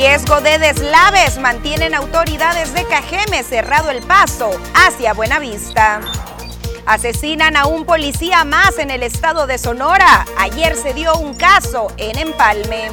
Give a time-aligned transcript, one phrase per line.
[0.00, 6.00] Riesgo de deslaves mantienen autoridades de Cajeme cerrado el paso hacia Buenavista.
[6.86, 10.24] Asesinan a un policía más en el estado de Sonora.
[10.38, 12.92] Ayer se dio un caso en Empalme.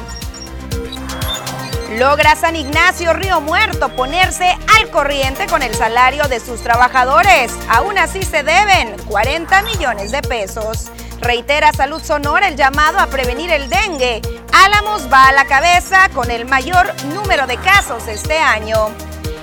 [1.96, 7.52] Logra San Ignacio Río Muerto ponerse al corriente con el salario de sus trabajadores.
[7.68, 10.90] Aún así se deben 40 millones de pesos.
[11.20, 14.20] Reitera Salud Sonora el llamado a prevenir el dengue.
[14.64, 18.88] Álamos va a la cabeza con el mayor número de casos este año.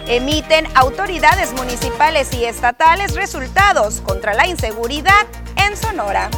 [0.08, 6.32] Emiten autoridades municipales y estatales resultados contra la inseguridad en Sonora.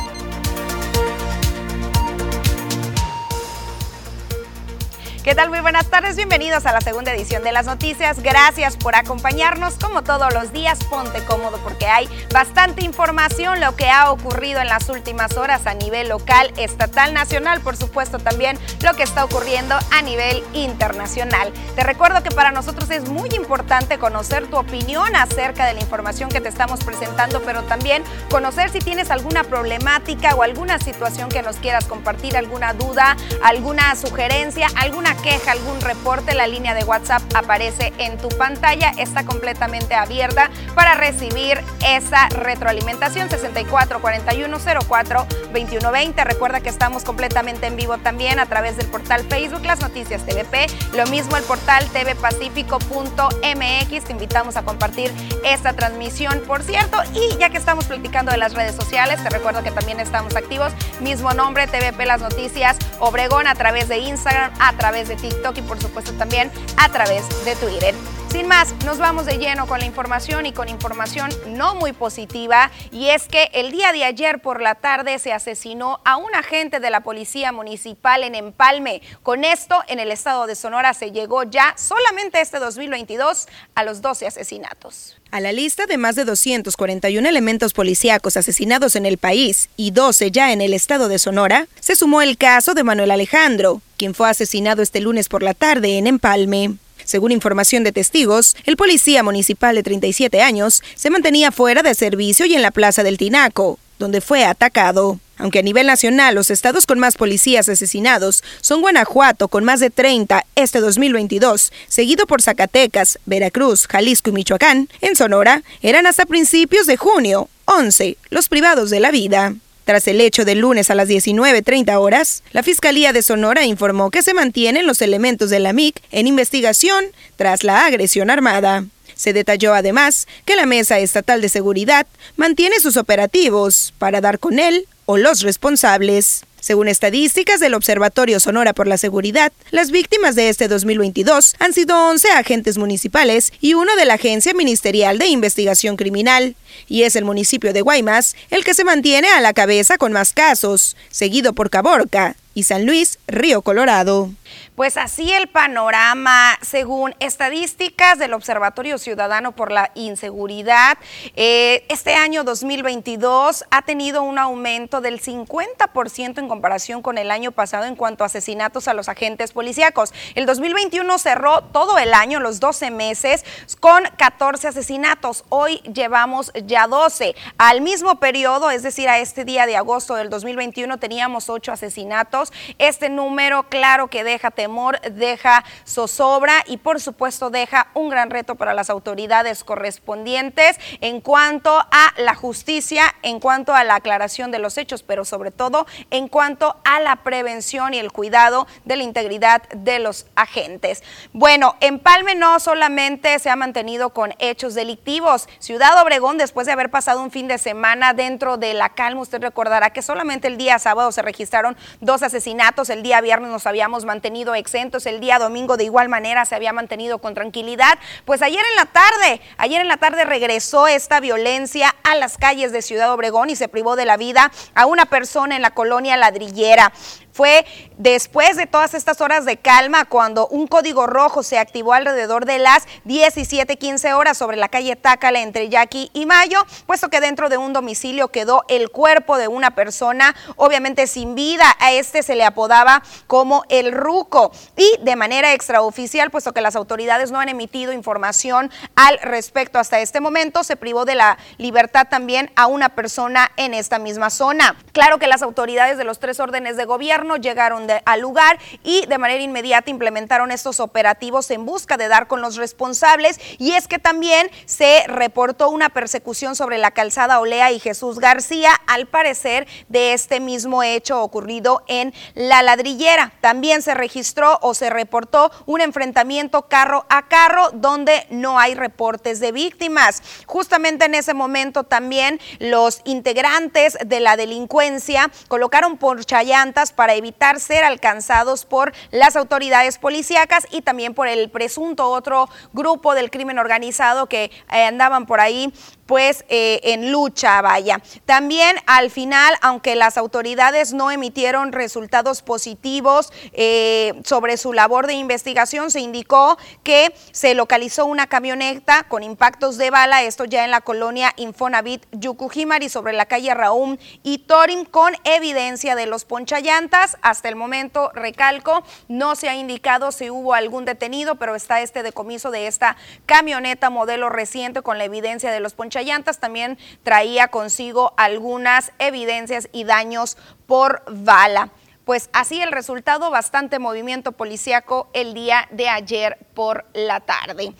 [5.25, 5.49] ¿Qué tal?
[5.49, 8.21] Muy buenas tardes, bienvenidos a la segunda edición de las noticias.
[8.21, 10.77] Gracias por acompañarnos como todos los días.
[10.83, 15.73] Ponte cómodo porque hay bastante información, lo que ha ocurrido en las últimas horas a
[15.73, 21.51] nivel local, estatal, nacional, por supuesto también lo que está ocurriendo a nivel internacional.
[21.75, 26.29] Te recuerdo que para nosotros es muy importante conocer tu opinión acerca de la información
[26.29, 31.41] que te estamos presentando, pero también conocer si tienes alguna problemática o alguna situación que
[31.41, 37.21] nos quieras compartir, alguna duda, alguna sugerencia, alguna queja, algún reporte, la línea de WhatsApp
[37.33, 38.91] aparece en tu pantalla.
[38.97, 46.23] Está completamente abierta para recibir esa retroalimentación 64 41 04 21 20.
[46.23, 50.67] Recuerda que estamos completamente en vivo también a través del portal Facebook Las Noticias TVP.
[50.93, 54.05] Lo mismo el portal tvpacífico.mx.
[54.05, 56.97] Te invitamos a compartir esta transmisión, por cierto.
[57.13, 60.73] Y ya que estamos platicando de las redes sociales, te recuerdo que también estamos activos.
[60.99, 65.61] Mismo nombre, TVP Las Noticias Obregón a través de Instagram, a través de TikTok y
[65.61, 67.95] por supuesto también a través de Twitter.
[68.35, 72.69] Sin más, nos vamos de lleno con la información y con información no muy positiva
[72.91, 76.81] y es que el día de ayer por la tarde se asesinó a un agente
[76.81, 79.01] de la Policía Municipal en Empalme.
[79.23, 84.01] Con esto, en el estado de Sonora se llegó ya solamente este 2022 a los
[84.01, 85.15] 12 asesinatos.
[85.35, 90.31] A la lista de más de 241 elementos policíacos asesinados en el país y 12
[90.31, 94.29] ya en el estado de Sonora, se sumó el caso de Manuel Alejandro, quien fue
[94.29, 96.75] asesinado este lunes por la tarde en Empalme.
[97.03, 102.45] Según información de testigos, el policía municipal de 37 años se mantenía fuera de servicio
[102.45, 105.19] y en la plaza del Tinaco, donde fue atacado.
[105.37, 109.89] Aunque a nivel nacional los estados con más policías asesinados son Guanajuato con más de
[109.89, 116.87] 30 este 2022, seguido por Zacatecas, Veracruz, Jalisco y Michoacán, en Sonora eran hasta principios
[116.87, 119.55] de junio 11 los privados de la vida.
[119.85, 124.23] Tras el hecho del lunes a las 19.30 horas, la Fiscalía de Sonora informó que
[124.23, 128.85] se mantienen los elementos de la MIC en investigación tras la agresión armada.
[129.15, 132.05] Se detalló además que la Mesa Estatal de Seguridad
[132.35, 136.43] mantiene sus operativos para dar con él o los responsables.
[136.65, 142.09] Según estadísticas del Observatorio Sonora por la Seguridad, las víctimas de este 2022 han sido
[142.09, 146.55] 11 agentes municipales y uno de la Agencia Ministerial de Investigación Criminal.
[146.87, 150.33] Y es el municipio de Guaymas el que se mantiene a la cabeza con más
[150.33, 154.31] casos, seguido por Caborca y San Luis, Río Colorado.
[154.75, 160.97] Pues así el panorama, según estadísticas del Observatorio Ciudadano por la Inseguridad,
[161.35, 167.51] eh, este año 2022 ha tenido un aumento del 50% en comparación con el año
[167.51, 170.13] pasado en cuanto a asesinatos a los agentes policíacos.
[170.35, 173.45] El 2021 cerró todo el año, los 12 meses,
[173.79, 175.45] con 14 asesinatos.
[175.49, 177.35] Hoy llevamos ya 12.
[177.57, 182.51] Al mismo periodo, es decir, a este día de agosto del 2021, teníamos 8 asesinatos.
[182.77, 188.55] Este número, claro que deja temor, deja zozobra y por supuesto deja un gran reto
[188.55, 194.59] para las autoridades correspondientes en cuanto a la justicia, en cuanto a la aclaración de
[194.59, 199.03] los hechos, pero sobre todo en cuanto a la prevención y el cuidado de la
[199.03, 201.03] integridad de los agentes.
[201.33, 205.47] Bueno, en Palme no solamente se ha mantenido con hechos delictivos.
[205.59, 209.41] Ciudad Obregón, después de haber pasado un fin de semana dentro de la calma, usted
[209.41, 214.05] recordará que solamente el día sábado se registraron dos asesinatos, el día viernes nos habíamos
[214.05, 214.24] mantenido
[214.55, 217.97] exentos, el día domingo de igual manera se había mantenido con tranquilidad.
[218.25, 222.71] Pues ayer en la tarde, ayer en la tarde regresó esta violencia a las calles
[222.71, 226.17] de Ciudad Obregón y se privó de la vida a una persona en la colonia
[226.17, 226.91] ladrillera.
[227.35, 227.65] Fue
[227.97, 232.59] después de todas estas horas de calma cuando un código rojo se activó alrededor de
[232.59, 237.57] las 17:15 horas sobre la calle Tácala entre Yaqui y Mayo, puesto que dentro de
[237.57, 241.65] un domicilio quedó el cuerpo de una persona, obviamente sin vida.
[241.81, 246.77] A este se le apodaba como el Ruco y de manera extraoficial, puesto que las
[246.77, 252.07] autoridades no han emitido información al respecto hasta este momento, se privó de la libertad
[252.09, 254.77] también a una persona en esta misma zona.
[254.93, 259.05] Claro que las autoridades de los tres órdenes de gobierno gobierno llegaron al lugar y
[259.07, 263.39] de manera inmediata implementaron estos operativos en busca de dar con los responsables.
[263.57, 268.71] Y es que también se reportó una persecución sobre la calzada Olea y Jesús García,
[268.87, 273.33] al parecer de este mismo hecho ocurrido en la ladrillera.
[273.41, 279.39] También se registró o se reportó un enfrentamiento carro a carro donde no hay reportes
[279.39, 280.21] de víctimas.
[280.45, 287.83] Justamente en ese momento también los integrantes de la delincuencia colocaron porchallantas para evitar ser
[287.83, 294.27] alcanzados por las autoridades policíacas y también por el presunto otro grupo del crimen organizado
[294.27, 295.73] que eh, andaban por ahí
[296.05, 298.01] pues eh, en lucha, vaya.
[298.25, 305.13] También al final, aunque las autoridades no emitieron resultados positivos eh, sobre su labor de
[305.13, 310.71] investigación, se indicó que se localizó una camioneta con impactos de bala, esto ya en
[310.71, 317.17] la colonia Infonavit Yucujimari sobre la calle Raúm y Torin con evidencia de los ponchallantas.
[317.21, 322.03] Hasta el momento, recalco, no se ha indicado si hubo algún detenido, pero está este
[322.03, 327.47] decomiso de esta camioneta modelo reciente con la evidencia de los ponchallantas llantas también traía
[327.47, 331.71] consigo algunas evidencias y daños por bala.
[332.05, 337.73] Pues así el resultado, bastante movimiento policíaco el día de ayer por la tarde.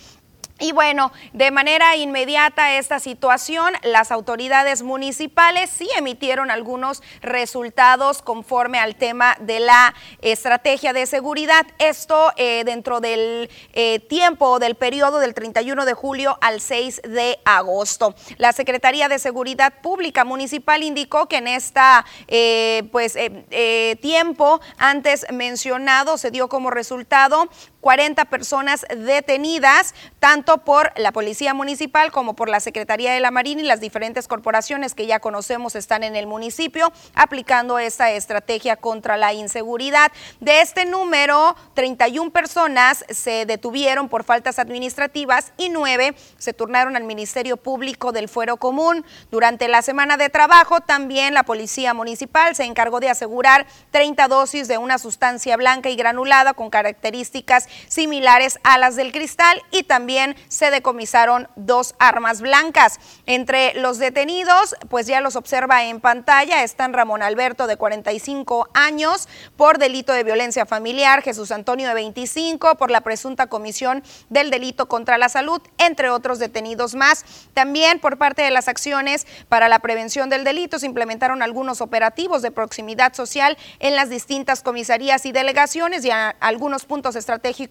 [0.57, 8.79] Y bueno, de manera inmediata esta situación, las autoridades municipales sí emitieron algunos resultados conforme
[8.79, 11.67] al tema de la estrategia de seguridad.
[11.77, 17.37] Esto eh, dentro del eh, tiempo del periodo del 31 de julio al 6 de
[17.43, 18.15] agosto.
[18.37, 23.17] La Secretaría de Seguridad Pública Municipal indicó que en esta eh, pues
[23.99, 27.49] tiempo antes mencionado se dio como resultado
[27.85, 33.61] 40 personas detenidas, tanto por la Policía Municipal como por la Secretaría de la Marina
[33.61, 39.17] y las diferentes corporaciones que ya conocemos están en el municipio aplicando esta estrategia contra
[39.17, 40.11] la inseguridad.
[40.39, 47.03] De este número, 31 personas se detuvieron por faltas administrativas y 9 se turnaron al
[47.03, 49.05] Ministerio Público del Fuero Común.
[49.29, 54.67] Durante la semana de trabajo, también la Policía Municipal se encargó de asegurar 30 dosis
[54.67, 60.35] de una sustancia blanca y granulada con características similares a las del cristal y también
[60.47, 62.99] se decomisaron dos armas blancas.
[63.25, 69.27] Entre los detenidos, pues ya los observa en pantalla, están Ramón Alberto de 45 años
[69.57, 74.87] por delito de violencia familiar, Jesús Antonio de 25 por la presunta comisión del delito
[74.87, 77.25] contra la salud, entre otros detenidos más.
[77.53, 82.41] También por parte de las acciones para la prevención del delito se implementaron algunos operativos
[82.41, 87.64] de proximidad social en las distintas comisarías y delegaciones y algunos puntos estratégicos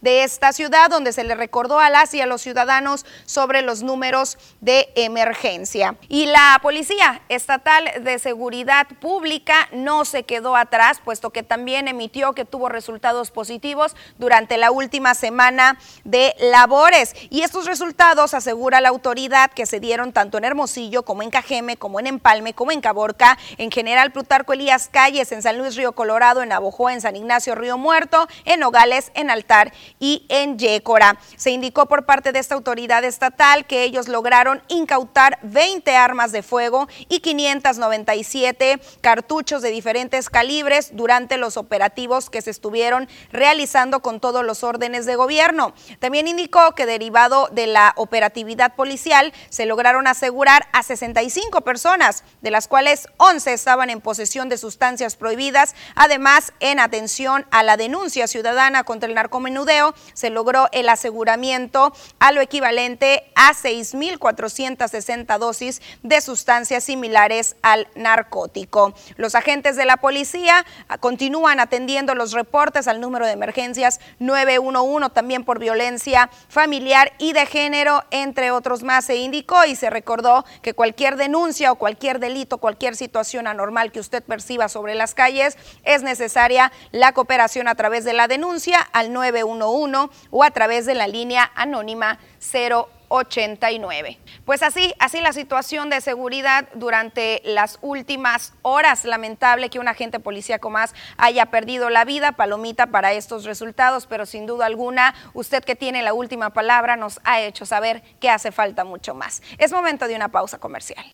[0.00, 3.82] de esta ciudad, donde se le recordó a las y a los ciudadanos sobre los
[3.82, 5.96] números de emergencia.
[6.08, 12.32] Y la Policía Estatal de Seguridad Pública no se quedó atrás, puesto que también emitió
[12.32, 17.14] que tuvo resultados positivos durante la última semana de labores.
[17.30, 21.76] Y estos resultados, asegura la autoridad, que se dieron tanto en Hermosillo como en Cajeme,
[21.76, 25.92] como en Empalme, como en Caborca, en general Plutarco Elías Calles, en San Luis Río
[25.92, 31.18] Colorado, en Abojoa, en San Ignacio Río Muerto, en Nogales, en Altar y en Yécora.
[31.36, 36.42] Se indicó por parte de esta autoridad estatal que ellos lograron incautar 20 armas de
[36.42, 44.20] fuego y 597 cartuchos de diferentes calibres durante los operativos que se estuvieron realizando con
[44.20, 45.74] todos los órdenes de gobierno.
[46.00, 52.50] También indicó que derivado de la operatividad policial se lograron asegurar a 65 personas, de
[52.50, 58.26] las cuales 11 estaban en posesión de sustancias prohibidas, además en atención a la denuncia
[58.26, 65.82] ciudadana contra el narcotráfico narcomenudeo, se logró el aseguramiento a lo equivalente a 6.460 dosis
[66.02, 68.94] de sustancias similares al narcótico.
[69.16, 70.64] Los agentes de la policía
[71.00, 77.46] continúan atendiendo los reportes al número de emergencias 911 también por violencia familiar y de
[77.46, 79.06] género, entre otros más.
[79.06, 84.00] Se indicó y se recordó que cualquier denuncia o cualquier delito, cualquier situación anormal que
[84.00, 89.05] usted perciba sobre las calles, es necesaria la cooperación a través de la denuncia al
[89.08, 94.18] 911 o a través de la línea anónima 089.
[94.44, 99.04] Pues así, así la situación de seguridad durante las últimas horas.
[99.04, 104.26] Lamentable que un agente policíaco más haya perdido la vida, palomita para estos resultados, pero
[104.26, 108.52] sin duda alguna, usted que tiene la última palabra nos ha hecho saber que hace
[108.52, 109.42] falta mucho más.
[109.58, 111.04] Es momento de una pausa comercial.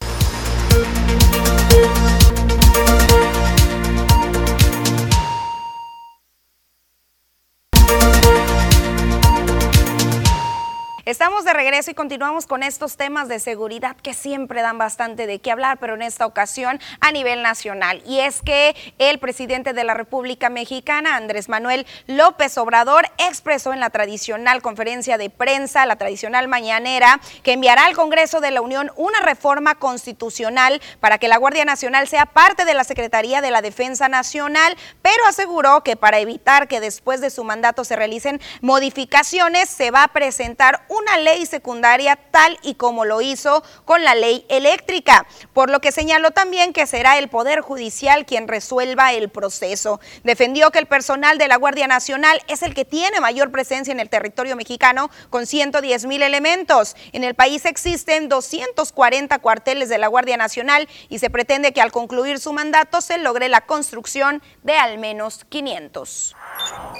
[11.13, 15.41] Estamos de regreso y continuamos con estos temas de seguridad que siempre dan bastante de
[15.41, 18.03] qué hablar, pero en esta ocasión a nivel nacional.
[18.07, 23.81] Y es que el presidente de la República Mexicana, Andrés Manuel López Obrador, expresó en
[23.81, 28.91] la tradicional conferencia de prensa, la tradicional mañanera, que enviará al Congreso de la Unión
[28.97, 33.61] una reforma constitucional para que la Guardia Nacional sea parte de la Secretaría de la
[33.61, 39.69] Defensa Nacional, pero aseguró que para evitar que después de su mandato se realicen modificaciones,
[39.69, 44.47] se va a presentar una ley secundaria tal y como lo hizo con la ley
[44.49, 50.01] eléctrica, por lo que señaló también que será el Poder Judicial quien resuelva el proceso.
[50.23, 54.01] Defendió que el personal de la Guardia Nacional es el que tiene mayor presencia en
[54.01, 56.97] el territorio mexicano con 110 mil elementos.
[57.13, 61.93] En el país existen 240 cuarteles de la Guardia Nacional y se pretende que al
[61.93, 66.37] concluir su mandato se logre la construcción de al menos 500.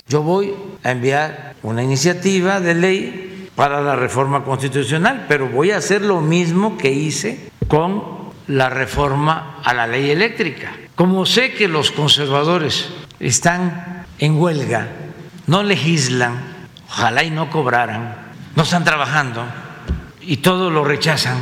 [0.07, 5.79] Yo voy a enviar una iniciativa de ley para la reforma constitucional, pero voy a
[5.79, 10.73] hacer lo mismo que hice con la reforma a la ley eléctrica.
[10.95, 12.91] Como sé que los conservadores
[13.21, 14.89] están en huelga,
[15.47, 18.17] no legislan, ojalá y no cobraran,
[18.55, 19.45] no están trabajando
[20.21, 21.39] y todo lo rechazan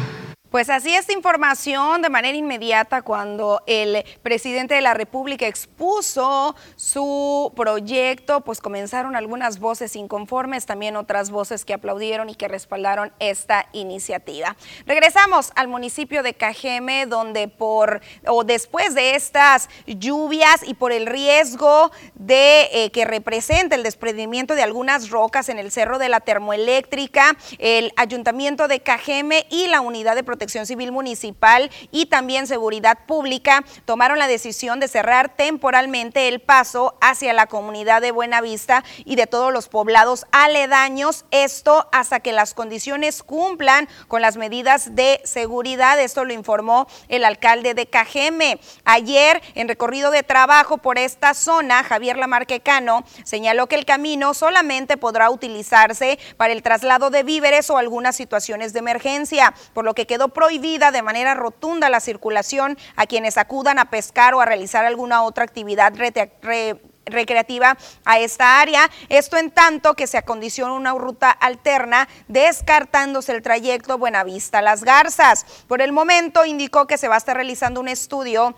[0.50, 7.52] pues así esta información de manera inmediata cuando el presidente de la República expuso su
[7.54, 13.68] proyecto, pues comenzaron algunas voces inconformes, también otras voces que aplaudieron y que respaldaron esta
[13.72, 14.56] iniciativa.
[14.86, 21.06] Regresamos al municipio de Cajeme, donde por o después de estas lluvias y por el
[21.06, 26.18] riesgo de eh, que representa el desprendimiento de algunas rocas en el cerro de la
[26.18, 32.46] termoeléctrica, el ayuntamiento de Cajeme y la unidad de protección Protección Civil Municipal y también
[32.46, 38.82] Seguridad Pública tomaron la decisión de cerrar temporalmente el paso hacia la comunidad de Buenavista
[39.04, 41.26] y de todos los poblados aledaños.
[41.30, 46.00] Esto hasta que las condiciones cumplan con las medidas de seguridad.
[46.00, 48.60] Esto lo informó el alcalde de Cajeme.
[48.86, 54.96] Ayer, en recorrido de trabajo por esta zona, Javier Lamarquecano señaló que el camino solamente
[54.96, 60.06] podrá utilizarse para el traslado de víveres o algunas situaciones de emergencia, por lo que
[60.06, 64.84] quedó prohibida de manera rotunda la circulación a quienes acudan a pescar o a realizar
[64.84, 65.92] alguna otra actividad
[67.06, 68.88] recreativa a esta área.
[69.08, 75.44] Esto en tanto que se acondiciona una ruta alterna, descartándose el trayecto Buenavista-Las Garzas.
[75.66, 78.54] Por el momento indicó que se va a estar realizando un estudio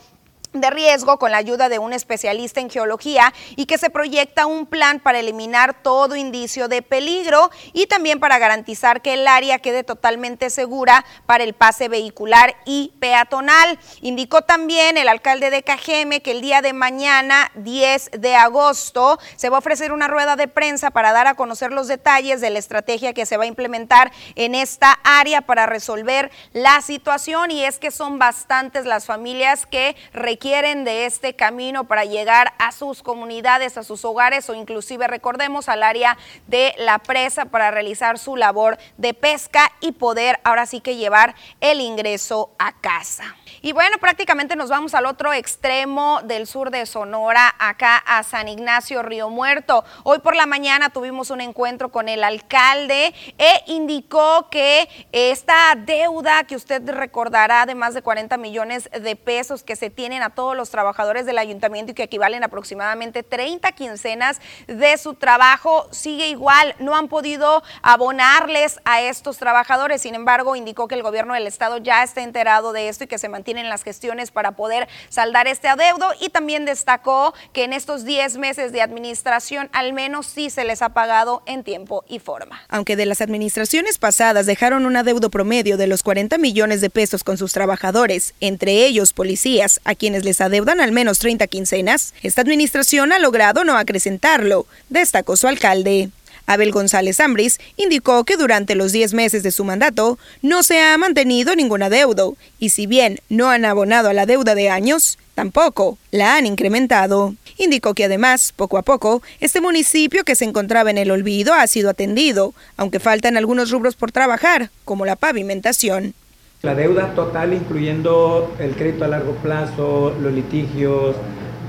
[0.53, 4.67] de riesgo con la ayuda de un especialista en geología y que se proyecta un
[4.67, 9.83] plan para eliminar todo indicio de peligro y también para garantizar que el área quede
[9.83, 13.79] totalmente segura para el pase vehicular y peatonal.
[14.03, 19.49] Indicó también el alcalde de Cajeme que el día de mañana, 10 de agosto, se
[19.49, 22.59] va a ofrecer una rueda de prensa para dar a conocer los detalles de la
[22.59, 27.79] estrategia que se va a implementar en esta área para resolver la situación y es
[27.79, 33.05] que son bastantes las familias que requieren quieren de este camino para llegar a sus
[33.05, 36.19] comunidades, a sus hogares o inclusive recordemos al área
[36.49, 41.37] de la presa para realizar su labor de pesca y poder ahora sí que llevar
[41.61, 43.37] el ingreso a casa.
[43.61, 48.49] Y bueno, prácticamente nos vamos al otro extremo del sur de Sonora, acá a San
[48.49, 49.85] Ignacio Río Muerto.
[50.03, 56.43] Hoy por la mañana tuvimos un encuentro con el alcalde e indicó que esta deuda
[56.43, 60.57] que usted recordará de más de 40 millones de pesos que se tienen a todos
[60.57, 66.75] los trabajadores del ayuntamiento y que equivalen aproximadamente 30 quincenas de su trabajo sigue igual.
[66.79, 70.03] No han podido abonarles a estos trabajadores.
[70.03, 73.19] Sin embargo, indicó que el gobierno del estado ya está enterado de esto y que
[73.19, 77.75] se mantiene tienen las gestiones para poder saldar este adeudo y también destacó que en
[77.75, 82.19] estos 10 meses de administración al menos sí se les ha pagado en tiempo y
[82.19, 82.63] forma.
[82.71, 87.25] Aunque de las administraciones pasadas dejaron un adeudo promedio de los 40 millones de pesos
[87.25, 92.41] con sus trabajadores, entre ellos policías, a quienes les adeudan al menos 30 quincenas, esta
[92.41, 96.11] administración ha logrado no acrecentarlo, destacó su alcalde.
[96.47, 100.97] Abel González Ambris indicó que durante los 10 meses de su mandato no se ha
[100.99, 105.99] mantenido ningún adeudo y si bien no han abonado a la deuda de años, tampoco
[106.11, 107.35] la han incrementado.
[107.59, 111.67] Indicó que además, poco a poco, este municipio que se encontraba en el olvido ha
[111.67, 116.15] sido atendido, aunque faltan algunos rubros por trabajar, como la pavimentación.
[116.63, 121.17] La deuda total, incluyendo el crédito a largo plazo, los litigios,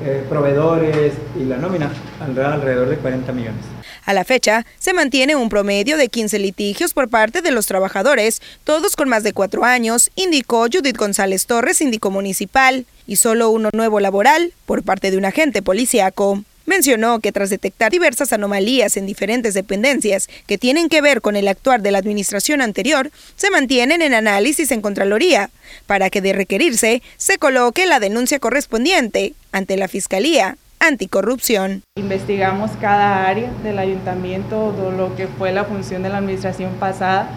[0.05, 3.65] eh, proveedores y la nómina, alrededor de 40 millones.
[4.05, 8.39] A la fecha, se mantiene un promedio de 15 litigios por parte de los trabajadores,
[8.65, 13.69] todos con más de cuatro años, indicó Judith González Torres, síndico municipal, y solo uno
[13.73, 16.43] nuevo laboral por parte de un agente policiaco.
[16.65, 21.49] Mencionó que tras detectar diversas anomalías en diferentes dependencias que tienen que ver con el
[21.49, 25.49] actuar de la administración anterior, se mantienen en análisis en Contraloría,
[25.87, 31.83] para que de requerirse se coloque la denuncia correspondiente ante la Fiscalía Anticorrupción.
[31.97, 37.29] Investigamos cada área del ayuntamiento, lo que fue la función de la administración pasada.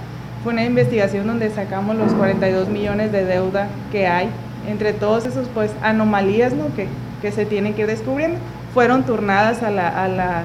[0.45, 4.28] Fue una investigación donde sacamos los 42 millones de deuda que hay,
[4.68, 6.75] entre todos esos pues anomalías ¿no?
[6.76, 6.87] que,
[7.23, 8.38] que se tienen que ir descubriendo
[8.76, 10.45] fueron turnadas a la,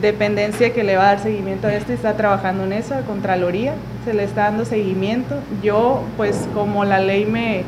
[0.00, 3.02] dependencia que le va a dar seguimiento a esto y está trabajando en eso, a
[3.02, 5.36] Contraloría, se le está dando seguimiento.
[5.62, 7.62] Yo, pues como la ley me,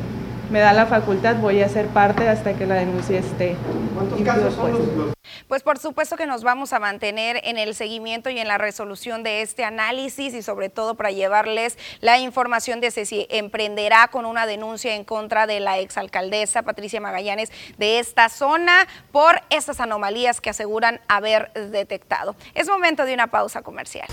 [0.55, 3.57] me da la facultad, voy a ser parte hasta que la denuncia esté.
[3.93, 5.15] ¿Cuántos casos son los,
[5.49, 9.25] pues por supuesto que nos vamos a mantener en el seguimiento y en la resolución
[9.25, 14.47] de este análisis y sobre todo para llevarles la información de si emprenderá con una
[14.47, 20.51] denuncia en contra de la exalcaldesa Patricia Magallanes de esta zona por estas anomalías que
[20.51, 22.37] aseguran haber detectado.
[22.55, 24.07] Es momento de una pausa comercial.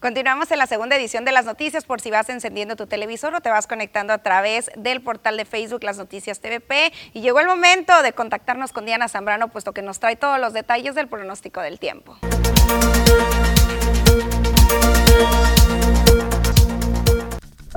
[0.00, 3.42] Continuamos en la segunda edición de las noticias por si vas encendiendo tu televisor o
[3.42, 6.90] te vas conectando a través del portal de Facebook Las Noticias TVP.
[7.12, 10.54] Y llegó el momento de contactarnos con Diana Zambrano, puesto que nos trae todos los
[10.54, 12.16] detalles del pronóstico del tiempo.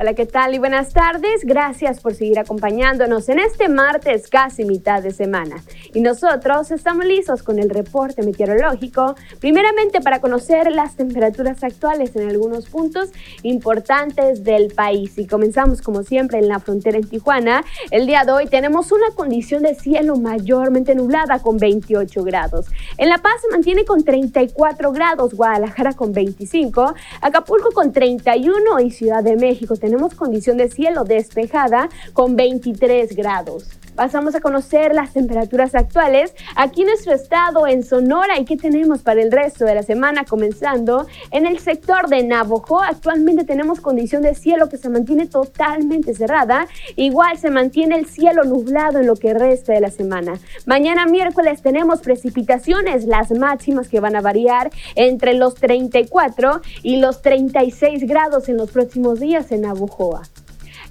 [0.03, 0.53] Hola, ¿qué tal?
[0.53, 1.45] Y buenas tardes.
[1.45, 5.63] Gracias por seguir acompañándonos en este martes casi mitad de semana.
[5.93, 12.29] Y nosotros estamos listos con el reporte meteorológico, primeramente para conocer las temperaturas actuales en
[12.29, 13.11] algunos puntos
[13.43, 15.17] importantes del país.
[15.17, 17.63] Y comenzamos como siempre en la frontera en Tijuana.
[17.89, 22.65] El día de hoy tenemos una condición de cielo mayormente nublada con 28 grados.
[22.97, 28.91] En La Paz se mantiene con 34 grados, Guadalajara con 25, Acapulco con 31 y
[28.91, 33.79] Ciudad de México tenemos condición de cielo despejada con 23 grados.
[33.95, 39.03] Pasamos a conocer las temperaturas actuales aquí en nuestro estado, en Sonora, y qué tenemos
[39.03, 42.81] para el resto de la semana, comenzando en el sector de Navojo.
[42.81, 46.67] Actualmente tenemos condición de cielo que se mantiene totalmente cerrada.
[46.95, 50.39] Igual se mantiene el cielo nublado en lo que resta de la semana.
[50.65, 57.21] Mañana miércoles tenemos precipitaciones, las máximas que van a variar entre los 34 y los
[57.21, 60.23] 36 grados en los próximos días en Navojoa.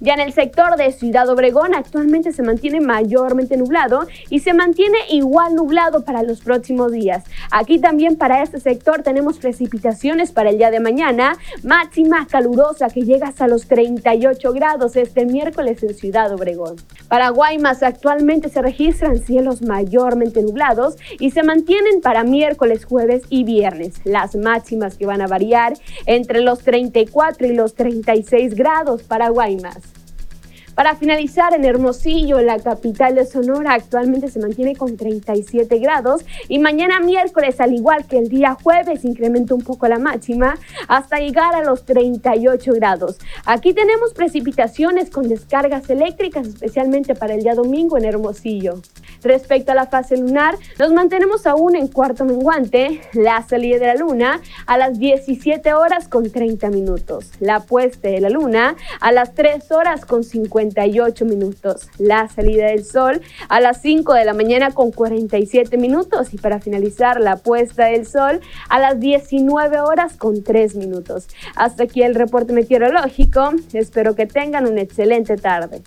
[0.02, 4.98] Ya en el sector de Ciudad Obregón actualmente se mantiene mayormente nublado y se mantiene
[5.10, 7.22] igual nublado para los próximos días.
[7.52, 13.02] Aquí también para este sector tenemos precipitaciones para el día de mañana, máxima calurosa que
[13.02, 16.74] llega hasta los 38 grados este miércoles en Ciudad Obregón.
[17.06, 23.44] Para Guaymas actualmente se registran cielos mayormente nublados y se mantienen para miércoles, jueves y
[23.44, 24.00] viernes.
[24.02, 25.74] Las máximas que van a variar
[26.06, 29.91] entre los 34 y los 36 grados para Guaymas.
[30.74, 36.58] Para finalizar, en Hermosillo, la capital de Sonora, actualmente se mantiene con 37 grados y
[36.58, 40.56] mañana miércoles, al igual que el día jueves, incrementa un poco la máxima
[40.88, 43.18] hasta llegar a los 38 grados.
[43.44, 48.80] Aquí tenemos precipitaciones con descargas eléctricas, especialmente para el día domingo en Hermosillo.
[49.22, 53.94] Respecto a la fase lunar, nos mantenemos aún en cuarto menguante, la salida de la
[53.94, 59.34] luna a las 17 horas con 30 minutos, la puesta de la luna a las
[59.34, 60.61] 3 horas con 50
[61.24, 61.88] minutos.
[61.98, 66.60] La salida del sol a las 5 de la mañana con 47 minutos y para
[66.60, 71.28] finalizar la puesta del sol a las 19 horas con 3 minutos.
[71.56, 73.50] Hasta aquí el reporte meteorológico.
[73.72, 75.82] Espero que tengan una excelente tarde.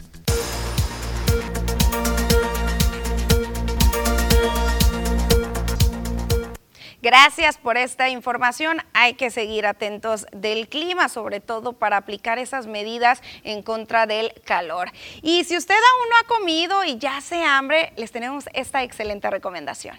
[7.06, 8.78] Gracias por esta información.
[8.94, 14.34] Hay que seguir atentos del clima, sobre todo para aplicar esas medidas en contra del
[14.44, 14.89] calor.
[15.22, 19.30] Y si usted aún no ha comido y ya hace hambre, les tenemos esta excelente
[19.30, 19.96] recomendación.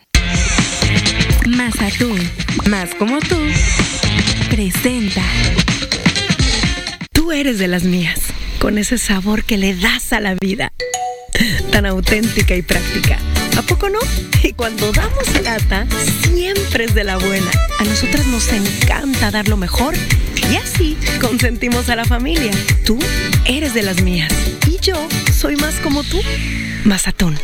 [1.46, 2.18] Más atún,
[2.68, 3.38] más como tú,
[4.50, 5.22] presenta.
[7.12, 8.18] Tú eres de las mías,
[8.60, 10.72] con ese sabor que le das a la vida,
[11.70, 13.18] tan auténtica y práctica
[13.56, 13.98] ¿A poco no?
[14.42, 15.86] Y cuando damos lata,
[16.22, 17.50] siempre es de la buena.
[17.78, 19.94] A nosotras nos encanta dar lo mejor
[20.50, 22.52] y así consentimos a la familia.
[22.84, 22.98] Tú
[23.46, 24.32] eres de las mías
[24.66, 26.20] y yo soy más como tú.
[26.84, 27.38] Más atún.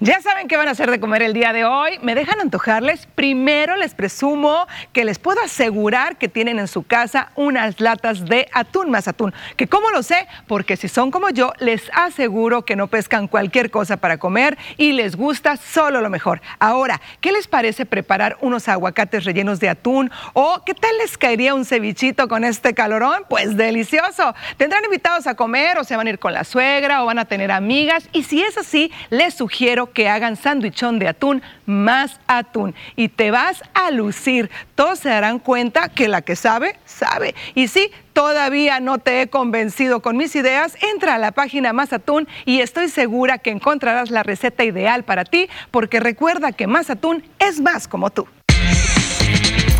[0.00, 1.98] Ya saben qué van a hacer de comer el día de hoy.
[2.00, 3.06] ¿Me dejan antojarles?
[3.14, 8.48] Primero les presumo que les puedo asegurar que tienen en su casa unas latas de
[8.52, 9.34] atún más atún.
[9.56, 10.26] ¿Que cómo lo sé?
[10.48, 14.92] Porque si son como yo, les aseguro que no pescan cualquier cosa para comer y
[14.92, 16.40] les gusta solo lo mejor.
[16.58, 20.10] Ahora, ¿qué les parece preparar unos aguacates rellenos de atún?
[20.32, 23.24] ¿O qué tal les caería un cevichito con este calorón?
[23.28, 24.34] Pues delicioso.
[24.56, 27.26] Tendrán invitados a comer o se van a ir con la suegra o van a
[27.26, 28.08] tener amigas.
[28.12, 32.74] Y si es así, les sugiero que hagan sándwichón de atún más atún.
[32.96, 34.50] Y te vas a lucir.
[34.74, 37.34] Todos se darán cuenta que la que sabe, sabe.
[37.54, 41.92] Y si todavía no te he convencido con mis ideas, entra a la página Más
[41.92, 46.90] Atún y estoy segura que encontrarás la receta ideal para ti, porque recuerda que Más
[46.90, 48.26] Atún es más como tú.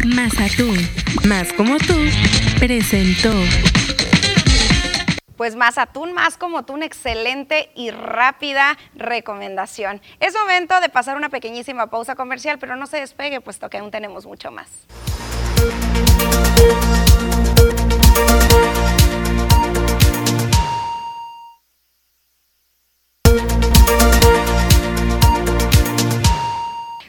[0.04, 0.76] Más Atún,
[1.26, 1.96] más como tú,
[2.58, 3.32] presentó.
[5.36, 10.00] Pues más atún, más como tú, una excelente y rápida recomendación.
[10.20, 13.90] Es momento de pasar una pequeñísima pausa comercial, pero no se despegue, puesto que aún
[13.90, 14.68] tenemos mucho más.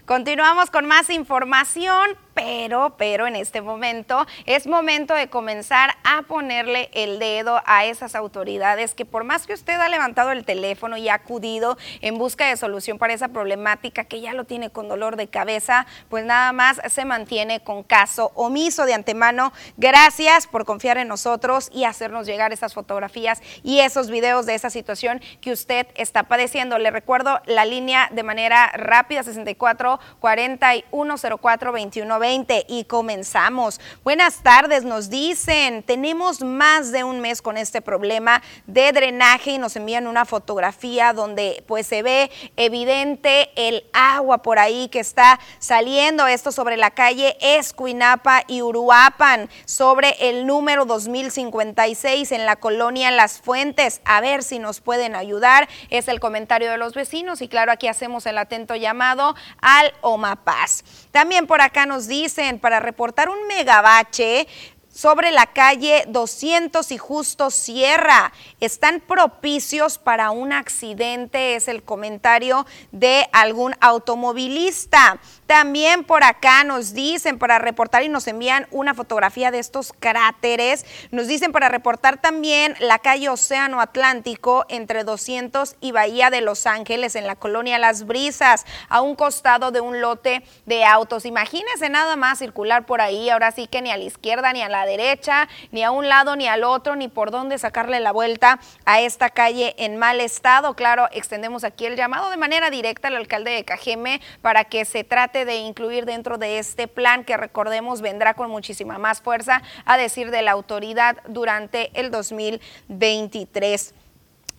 [0.06, 6.90] Continuamos con más información, pero, pero en este momento es momento de comenzar a ponerle
[6.94, 11.10] el dedo a esas autoridades que por más que usted ha levantado el teléfono y
[11.10, 15.16] ha acudido en busca de solución para esa problemática que ya lo tiene con dolor
[15.16, 19.54] de cabeza, pues nada más se mantiene con caso omiso de antemano.
[19.78, 24.70] Gracias por confiar en nosotros y hacernos llegar esas fotografías y esos videos de esa
[24.70, 26.78] situación que usted está padeciendo.
[26.80, 32.20] Le recuerdo la línea de manera rápida 64 41 04 21
[32.68, 33.80] y comenzamos.
[34.04, 39.58] Buenas tardes, nos dicen, tenemos más de un mes con este problema de drenaje y
[39.60, 45.40] nos envían una fotografía donde pues se ve evidente el agua por ahí que está
[45.60, 53.12] saliendo, esto sobre la calle Escuinapa y Uruapan, sobre el número 2056 en la colonia
[53.12, 54.02] Las Fuentes.
[54.04, 57.88] A ver si nos pueden ayudar, es el comentario de los vecinos y claro, aquí
[57.88, 60.84] hacemos el atento llamado al OMAPAS.
[61.16, 64.50] También por acá nos dicen para reportar un megabache
[64.96, 68.32] sobre la calle 200 y Justo Sierra.
[68.62, 75.20] Están propicios para un accidente, es el comentario de algún automovilista.
[75.48, 80.86] También por acá nos dicen para reportar y nos envían una fotografía de estos cráteres.
[81.12, 86.66] Nos dicen para reportar también la calle Océano Atlántico entre 200 y Bahía de Los
[86.66, 91.26] Ángeles en la colonia Las Brisas, a un costado de un lote de autos.
[91.26, 94.70] Imagínense nada más circular por ahí, ahora sí que ni a la izquierda ni a
[94.70, 98.60] la derecha, ni a un lado ni al otro, ni por dónde sacarle la vuelta
[98.86, 100.76] a esta calle en mal estado.
[100.76, 105.04] Claro, extendemos aquí el llamado de manera directa al alcalde de Cajeme para que se
[105.04, 109.98] trate de incluir dentro de este plan que recordemos vendrá con muchísima más fuerza a
[109.98, 113.94] decir de la autoridad durante el 2023.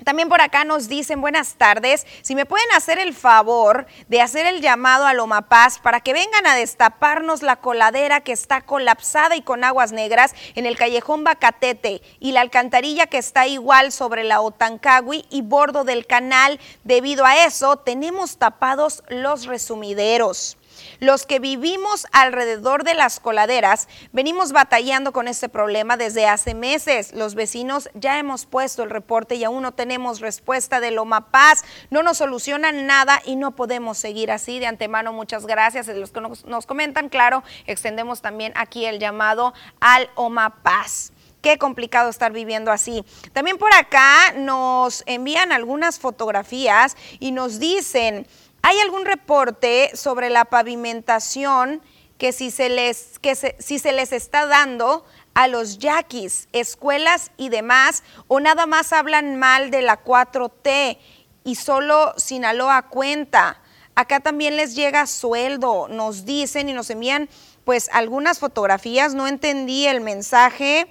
[0.05, 4.47] También por acá nos dicen buenas tardes, si me pueden hacer el favor de hacer
[4.47, 9.37] el llamado a Loma Paz para que vengan a destaparnos la coladera que está colapsada
[9.37, 14.23] y con aguas negras en el callejón Bacatete y la alcantarilla que está igual sobre
[14.23, 16.61] la Otancagui y bordo del canal.
[16.85, 20.59] Debido a eso tenemos tapados los resumideros.
[21.01, 27.13] Los que vivimos alrededor de las coladeras venimos batallando con este problema desde hace meses.
[27.13, 31.65] Los vecinos ya hemos puesto el reporte y aún no tenemos respuesta de Loma Paz.
[31.91, 34.59] No nos solucionan nada y no podemos seguir así.
[34.59, 35.89] De antemano, muchas gracias.
[35.89, 42.11] Los que nos, comentan, claro, extendemos también aquí el llamado al Oma Paz qué complicado
[42.11, 43.05] estar viviendo así.
[43.33, 48.27] También por acá nos envían algunas fotografías y nos dicen,
[48.69, 51.81] ¿Hay algún reporte sobre la pavimentación
[52.19, 57.49] que si se les, que si se les está dando a los yaquis, escuelas y
[57.49, 60.99] demás, o nada más hablan mal de la 4T
[61.45, 63.63] y solo Sinaloa cuenta?
[63.95, 67.29] Acá también les llega sueldo, nos dicen y nos envían
[67.65, 70.89] pues algunas fotografías, no entendí el mensaje.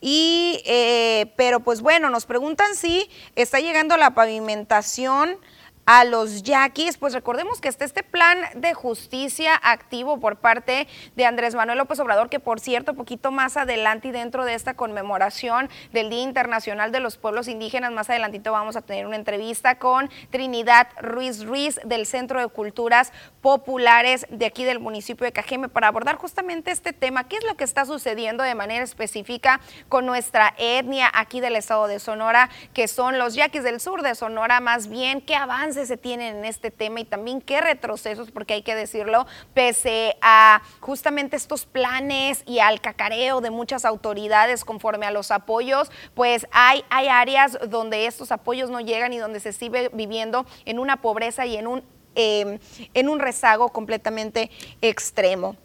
[0.00, 5.40] Y, eh, pero pues bueno, nos preguntan si está llegando la pavimentación
[5.86, 11.24] a los yaquis, pues recordemos que está este plan de justicia activo por parte de
[11.24, 15.70] Andrés Manuel López Obrador, que por cierto, poquito más adelante y dentro de esta conmemoración
[15.92, 20.10] del Día Internacional de los Pueblos Indígenas, más adelantito vamos a tener una entrevista con
[20.30, 25.86] Trinidad Ruiz Ruiz del Centro de Culturas Populares de aquí del municipio de Cajeme para
[25.86, 30.52] abordar justamente este tema, qué es lo que está sucediendo de manera específica con nuestra
[30.58, 34.88] etnia aquí del estado de Sonora, que son los yaquis del sur de Sonora, más
[34.88, 38.74] bien qué avanza se tienen en este tema y también qué retrocesos, porque hay que
[38.74, 45.30] decirlo, pese a justamente estos planes y al cacareo de muchas autoridades conforme a los
[45.30, 50.46] apoyos, pues hay, hay áreas donde estos apoyos no llegan y donde se sigue viviendo
[50.64, 51.84] en una pobreza y en un,
[52.14, 52.58] em,
[52.94, 55.56] en un rezago completamente extremo.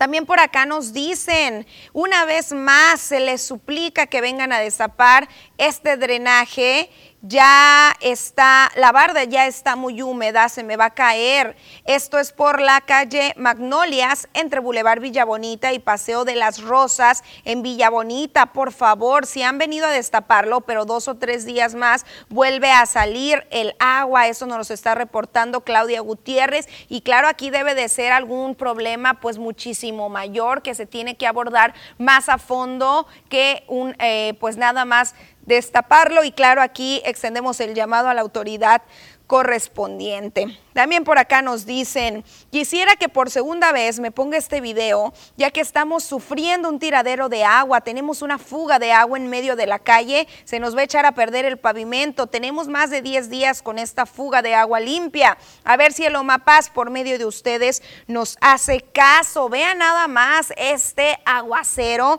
[0.00, 5.28] También por acá nos dicen, una vez más se les suplica que vengan a destapar
[5.58, 6.88] este drenaje
[7.22, 11.54] ya está, la barda ya está muy húmeda, se me va a caer.
[11.84, 17.22] Esto es por la calle Magnolias entre Boulevard Villa Bonita y Paseo de las Rosas
[17.44, 18.46] en Villa Bonita.
[18.46, 22.86] Por favor, si han venido a destaparlo, pero dos o tres días más vuelve a
[22.86, 24.28] salir el agua.
[24.28, 26.68] Eso nos lo está reportando Claudia Gutiérrez.
[26.88, 31.26] Y claro, aquí debe de ser algún problema pues muchísimo mayor que se tiene que
[31.26, 35.14] abordar más a fondo que un, eh, pues nada más
[35.54, 38.82] destaparlo y claro, aquí extendemos el llamado a la autoridad
[39.30, 40.58] correspondiente.
[40.72, 45.52] También por acá nos dicen, quisiera que por segunda vez me ponga este video, ya
[45.52, 49.68] que estamos sufriendo un tiradero de agua, tenemos una fuga de agua en medio de
[49.68, 53.30] la calle, se nos va a echar a perder el pavimento, tenemos más de 10
[53.30, 55.38] días con esta fuga de agua limpia.
[55.62, 59.48] A ver si el Omapaz por medio de ustedes nos hace caso.
[59.48, 62.18] Vean nada más este aguacero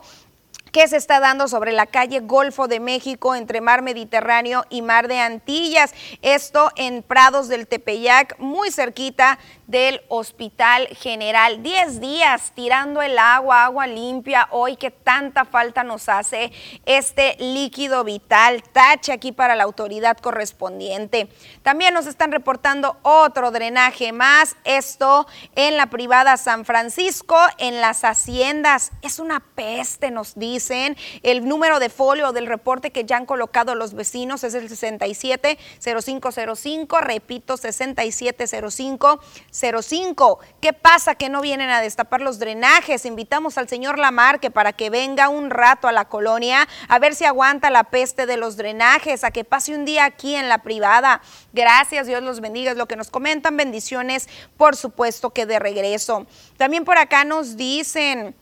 [0.72, 5.06] que se está dando sobre la calle Golfo de México entre Mar Mediterráneo y Mar
[5.06, 5.92] de Antillas.
[6.22, 11.62] Esto en Prados del Tepeyac, muy cerquita del Hospital General.
[11.62, 16.52] Diez días tirando el agua, agua limpia, hoy que tanta falta nos hace
[16.86, 18.62] este líquido vital.
[18.62, 21.28] Tache aquí para la autoridad correspondiente.
[21.62, 28.04] También nos están reportando otro drenaje más, esto en la privada San Francisco, en las
[28.04, 28.90] haciendas.
[29.02, 30.96] Es una peste, nos dicen.
[31.22, 37.00] El número de folio del reporte que ya han colocado los vecinos es el 670505,
[37.00, 39.20] repito, 6705.
[39.50, 40.38] 05.
[40.60, 43.04] ¿Qué pasa que no vienen a destapar los drenajes?
[43.06, 47.24] Invitamos al señor Lamarque para que venga un rato a la colonia a ver si
[47.24, 51.22] aguanta la peste de los drenajes, a que pase un día aquí en la privada.
[51.52, 53.56] Gracias, Dios los bendiga, es lo que nos comentan.
[53.56, 56.26] Bendiciones, por supuesto que de regreso.
[56.56, 58.36] También por acá nos dicen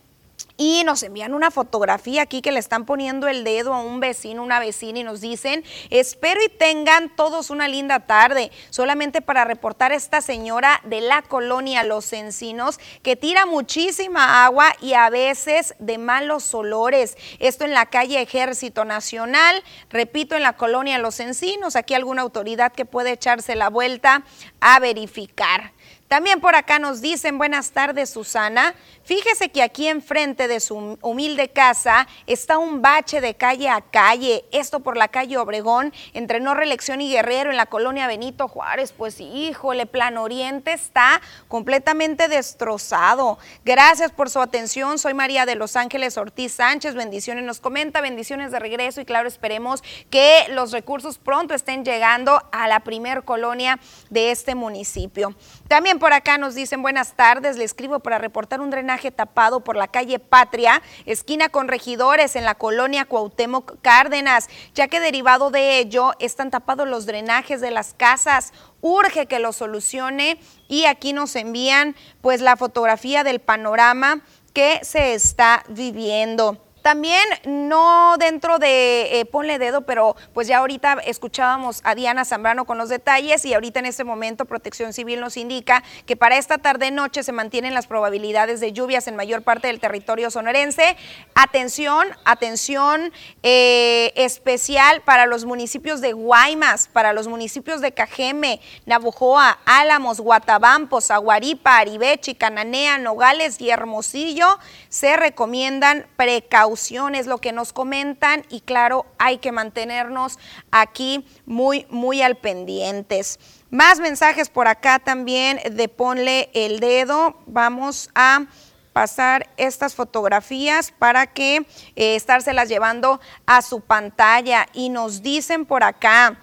[0.60, 4.42] y nos envían una fotografía aquí que le están poniendo el dedo a un vecino,
[4.42, 9.92] una vecina y nos dicen, espero y tengan todos una linda tarde, solamente para reportar
[9.92, 15.74] a esta señora de la colonia Los Encinos que tira muchísima agua y a veces
[15.78, 17.16] de malos olores.
[17.38, 22.72] Esto en la calle Ejército Nacional, repito, en la colonia Los Encinos, aquí alguna autoridad
[22.72, 24.24] que puede echarse la vuelta
[24.60, 25.72] a verificar.
[26.10, 28.74] También por acá nos dicen, buenas tardes Susana,
[29.10, 34.44] fíjese que aquí enfrente de su humilde casa está un bache de calle a calle,
[34.52, 38.94] esto por la calle Obregón, entre No Reelección y Guerrero, en la colonia Benito Juárez,
[38.96, 43.40] pues híjole, Plan Oriente está completamente destrozado.
[43.64, 48.52] Gracias por su atención, soy María de Los Ángeles Ortiz Sánchez, bendiciones, nos comenta, bendiciones
[48.52, 53.80] de regreso y claro, esperemos que los recursos pronto estén llegando a la primer colonia
[54.08, 55.34] de este municipio.
[55.66, 59.76] También por acá nos dicen buenas tardes, le escribo para reportar un drenaje tapado por
[59.76, 65.78] la calle Patria, esquina con regidores en la colonia Cuauhtémoc Cárdenas, ya que derivado de
[65.78, 68.52] ello están tapados los drenajes de las casas.
[68.82, 75.14] Urge que lo solucione y aquí nos envían pues la fotografía del panorama que se
[75.14, 76.58] está viviendo.
[76.82, 82.64] También no dentro de eh, ponle dedo, pero pues ya ahorita escuchábamos a Diana Zambrano
[82.64, 86.56] con los detalles y ahorita en este momento Protección Civil nos indica que para esta
[86.58, 90.96] tarde noche se mantienen las probabilidades de lluvias en mayor parte del territorio sonorense.
[91.34, 93.12] Atención, atención
[93.42, 101.02] eh, especial para los municipios de Guaymas, para los municipios de Cajeme, Navojoa, Álamos, Guatabampo,
[101.02, 104.58] Zaguaripa, Aribechi, Cananea, Nogales y Hermosillo.
[104.88, 106.69] Se recomiendan precauciones
[107.14, 110.38] es lo que nos comentan y claro, hay que mantenernos
[110.70, 113.38] aquí muy, muy al pendientes.
[113.70, 117.36] Más mensajes por acá también de ponle el dedo.
[117.46, 118.46] Vamos a
[118.92, 125.82] pasar estas fotografías para que eh, estárselas llevando a su pantalla y nos dicen por
[125.82, 126.38] acá.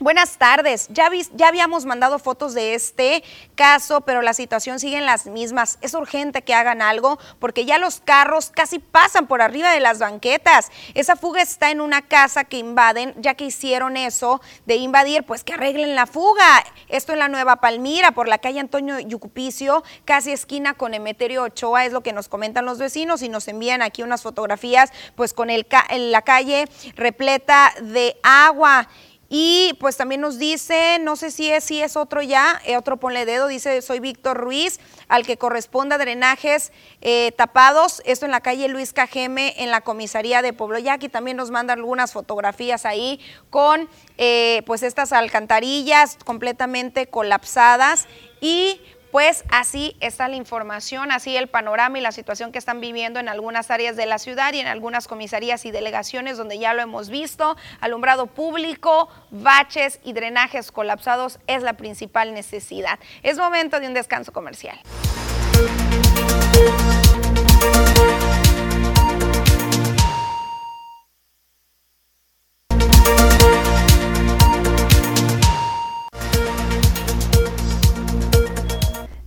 [0.00, 0.88] Buenas tardes.
[0.88, 1.10] Ya,
[1.46, 3.22] habíamos mandado fotos de este
[3.54, 5.76] caso, pero la situación sigue en las mismas.
[5.82, 9.98] Es urgente que hagan algo porque ya los carros casi pasan por arriba de las
[9.98, 10.72] banquetas.
[10.94, 15.44] Esa fuga está en una casa que invaden, ya que hicieron eso de invadir, pues
[15.44, 16.64] que arreglen la fuga.
[16.88, 21.84] Esto en la Nueva Palmira, por la calle Antonio Yucupicio, casi esquina con Emeterio Ochoa,
[21.84, 25.50] es lo que nos comentan los vecinos y nos envían aquí unas fotografías, pues con
[25.50, 28.88] el, la calle repleta de agua.
[29.32, 32.96] Y pues también nos dice, no sé si es, si es otro ya, eh, otro
[32.96, 38.40] ponle dedo, dice, soy Víctor Ruiz, al que corresponda drenajes eh, tapados, esto en la
[38.40, 40.80] calle Luis Cajeme, en la comisaría de Pueblo.
[40.80, 43.88] Yaqui, también nos manda algunas fotografías ahí con
[44.18, 48.08] eh, pues estas alcantarillas completamente colapsadas
[48.40, 53.20] y pues así está la información, así el panorama y la situación que están viviendo
[53.20, 56.82] en algunas áreas de la ciudad y en algunas comisarías y delegaciones donde ya lo
[56.82, 57.56] hemos visto.
[57.80, 62.98] Alumbrado público, baches y drenajes colapsados es la principal necesidad.
[63.22, 64.80] Es momento de un descanso comercial.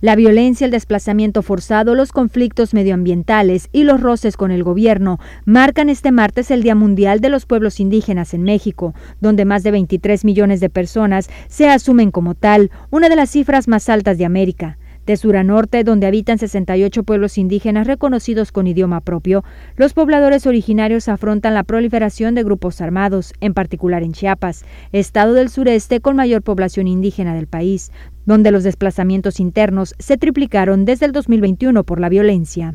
[0.04, 5.88] La violencia, el desplazamiento forzado, los conflictos medioambientales y los roces con el gobierno marcan
[5.88, 10.26] este martes el Día Mundial de los Pueblos Indígenas en México, donde más de 23
[10.26, 14.76] millones de personas se asumen como tal, una de las cifras más altas de América.
[15.06, 19.44] De sur a norte, donde habitan 68 pueblos indígenas reconocidos con idioma propio,
[19.76, 25.50] los pobladores originarios afrontan la proliferación de grupos armados, en particular en Chiapas, estado del
[25.50, 27.92] sureste con mayor población indígena del país,
[28.24, 32.74] donde los desplazamientos internos se triplicaron desde el 2021 por la violencia.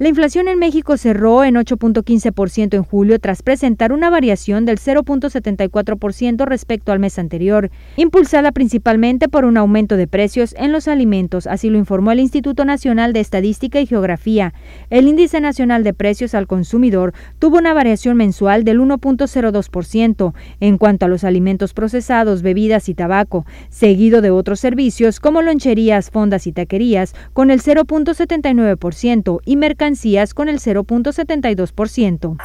[0.00, 6.46] La inflación en México cerró en 8.15% en julio tras presentar una variación del 0.74%
[6.46, 11.68] respecto al mes anterior, impulsada principalmente por un aumento de precios en los alimentos, así
[11.68, 14.54] lo informó el Instituto Nacional de Estadística y Geografía.
[14.88, 21.04] El índice nacional de precios al consumidor tuvo una variación mensual del 1.02% en cuanto
[21.04, 26.52] a los alimentos procesados, bebidas y tabaco, seguido de otros servicios como loncherías, fondas y
[26.52, 29.56] taquerías con el 0.79% y
[30.34, 32.36] con el 0.72%.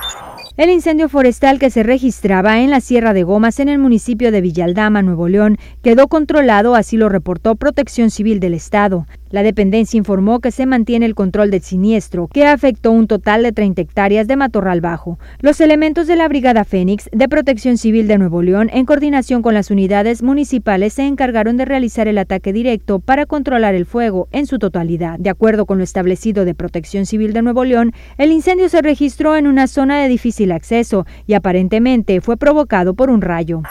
[0.57, 4.39] El incendio forestal que se registraba en la Sierra de Gomas en el municipio de
[4.41, 9.05] Villaldama, Nuevo León, quedó controlado, así lo reportó Protección Civil del Estado.
[9.35, 13.51] La dependencia informó que se mantiene el control del siniestro, que afectó un total de
[13.51, 15.19] 30 hectáreas de matorral bajo.
[15.41, 19.53] Los elementos de la Brigada Fénix de Protección Civil de Nuevo León, en coordinación con
[19.53, 24.47] las unidades municipales, se encargaron de realizar el ataque directo para controlar el fuego en
[24.47, 25.19] su totalidad.
[25.19, 29.35] De acuerdo con lo establecido de Protección Civil de Nuevo León, el incendio se registró
[29.35, 33.63] en una zona de difícil acceso y aparentemente fue provocado por un rayo.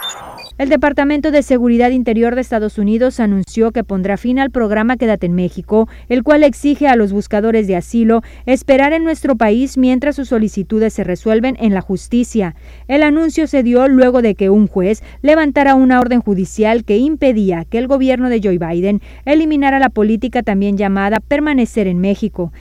[0.57, 5.25] El Departamento de Seguridad Interior de Estados Unidos anunció que pondrá fin al programa Quédate
[5.25, 10.15] en México, el cual exige a los buscadores de asilo esperar en nuestro país mientras
[10.15, 12.55] sus solicitudes se resuelven en la justicia.
[12.87, 17.65] El anuncio se dio luego de que un juez levantara una orden judicial que impedía
[17.65, 22.53] que el gobierno de Joe Biden eliminara la política también llamada permanecer en México.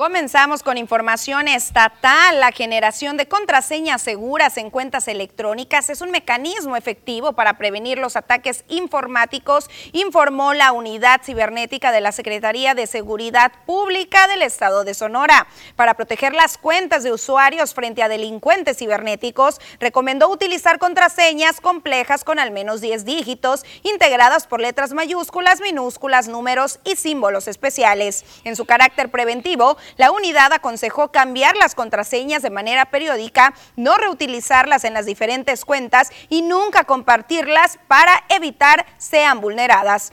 [0.00, 2.40] Comenzamos con información estatal.
[2.40, 8.16] La generación de contraseñas seguras en cuentas electrónicas es un mecanismo efectivo para prevenir los
[8.16, 14.94] ataques informáticos, informó la Unidad Cibernética de la Secretaría de Seguridad Pública del Estado de
[14.94, 15.46] Sonora.
[15.76, 22.38] Para proteger las cuentas de usuarios frente a delincuentes cibernéticos, recomendó utilizar contraseñas complejas con
[22.38, 28.24] al menos 10 dígitos, integradas por letras mayúsculas, minúsculas, números y símbolos especiales.
[28.44, 34.84] En su carácter preventivo, la unidad aconsejó cambiar las contraseñas de manera periódica, no reutilizarlas
[34.84, 40.12] en las diferentes cuentas y nunca compartirlas para evitar sean vulneradas.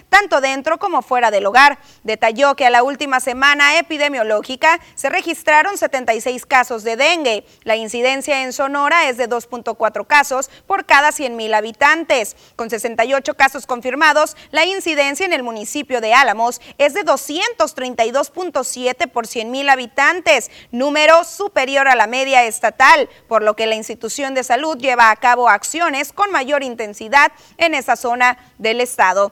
[0.09, 1.79] tanto dentro como fuera del hogar.
[2.03, 7.47] Detalló que a la última semana epidemiológica se registraron 76 casos de dengue.
[7.63, 12.37] La incidencia en Sonora es de 2.4 casos por cada 100.000 habitantes.
[12.57, 19.27] Con 68 casos confirmados, la incidencia en el municipio de Álamos es de 232.7 por
[19.27, 24.79] 100.000 habitantes, número superior a la media estatal, por lo que la institución de salud
[24.79, 29.26] lleva a cabo acciones con mayor intensidad en esa zona del estado.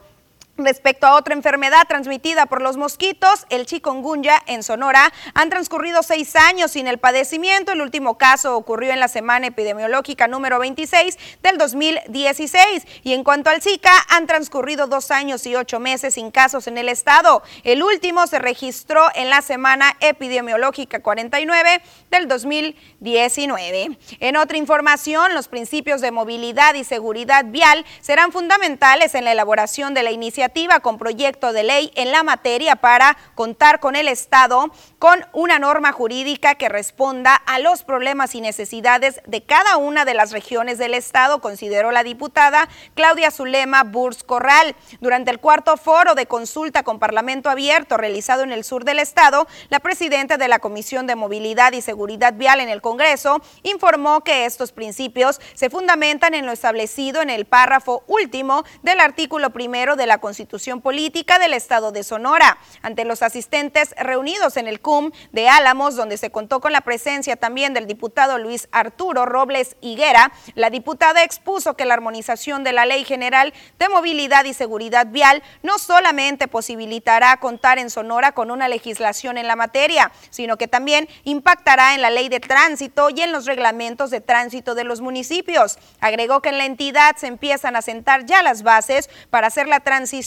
[0.56, 6.36] Respecto a otra enfermedad transmitida por los mosquitos, el chikungunya en Sonora, han transcurrido seis
[6.36, 7.72] años sin el padecimiento.
[7.72, 12.86] El último caso ocurrió en la semana epidemiológica número 26 del 2016.
[13.02, 16.78] Y en cuanto al Zika, han transcurrido dos años y ocho meses sin casos en
[16.78, 17.42] el estado.
[17.64, 21.82] El último se registró en la semana epidemiológica 49
[22.12, 23.98] del 2019.
[24.20, 29.94] En otra información, los principios de movilidad y seguridad vial serán fundamentales en la elaboración
[29.94, 30.43] de la iniciativa
[30.82, 35.92] con proyecto de ley en la materia para contar con el Estado con una norma
[35.92, 40.94] jurídica que responda a los problemas y necesidades de cada una de las regiones del
[40.94, 44.76] Estado, consideró la diputada Claudia Zulema Burs Corral.
[45.00, 49.46] Durante el cuarto foro de consulta con Parlamento Abierto realizado en el sur del Estado,
[49.70, 54.44] la presidenta de la Comisión de Movilidad y Seguridad Vial en el Congreso informó que
[54.44, 60.06] estos principios se fundamentan en lo establecido en el párrafo último del artículo primero de
[60.06, 62.58] la Constitución Constitución Política del Estado de Sonora.
[62.82, 67.36] Ante los asistentes reunidos en el CUM de Álamos, donde se contó con la presencia
[67.36, 72.84] también del diputado Luis Arturo Robles Higuera, la diputada expuso que la armonización de la
[72.84, 78.66] Ley General de Movilidad y Seguridad Vial no solamente posibilitará contar en Sonora con una
[78.66, 83.30] legislación en la materia, sino que también impactará en la ley de tránsito y en
[83.30, 85.78] los reglamentos de tránsito de los municipios.
[86.00, 89.78] Agregó que en la entidad se empiezan a sentar ya las bases para hacer la
[89.78, 90.23] transición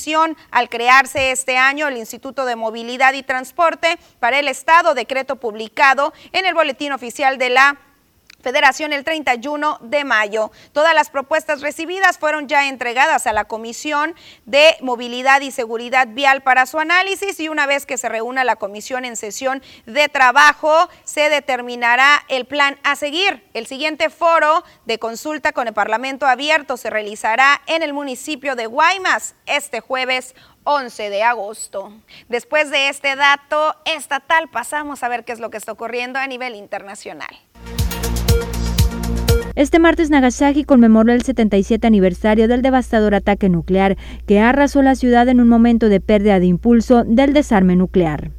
[0.52, 6.14] al crearse este año el Instituto de Movilidad y Transporte para el Estado, decreto publicado
[6.32, 7.78] en el Boletín Oficial de la
[8.48, 10.52] Federación el 31 de mayo.
[10.72, 16.44] Todas las propuestas recibidas fueron ya entregadas a la Comisión de Movilidad y Seguridad Vial
[16.44, 20.88] para su análisis y una vez que se reúna la comisión en sesión de trabajo,
[21.04, 23.44] se determinará el plan a seguir.
[23.54, 28.68] El siguiente foro de consulta con el Parlamento abierto se realizará en el municipio de
[28.68, 30.34] Guaymas este jueves
[30.70, 31.94] 11 de agosto.
[32.28, 36.28] Después de este dato estatal, pasamos a ver qué es lo que está ocurriendo a
[36.28, 37.30] nivel internacional.
[39.58, 43.98] Este martes Nagasaki conmemoró el 77 aniversario del devastador ataque nuclear
[44.28, 48.30] que arrasó la ciudad en un momento de pérdida de impulso del desarme nuclear.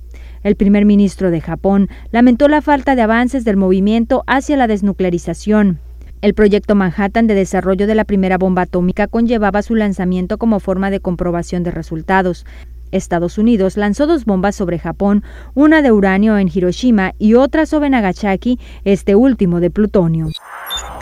[0.45, 5.81] El primer ministro de Japón lamentó la falta de avances del movimiento hacia la desnuclearización.
[6.21, 10.89] El proyecto Manhattan de desarrollo de la primera bomba atómica conllevaba su lanzamiento como forma
[10.89, 12.47] de comprobación de resultados.
[12.93, 15.23] Estados Unidos lanzó dos bombas sobre Japón,
[15.55, 20.29] una de uranio en Hiroshima y otra sobre Nagasaki, este último de plutonio.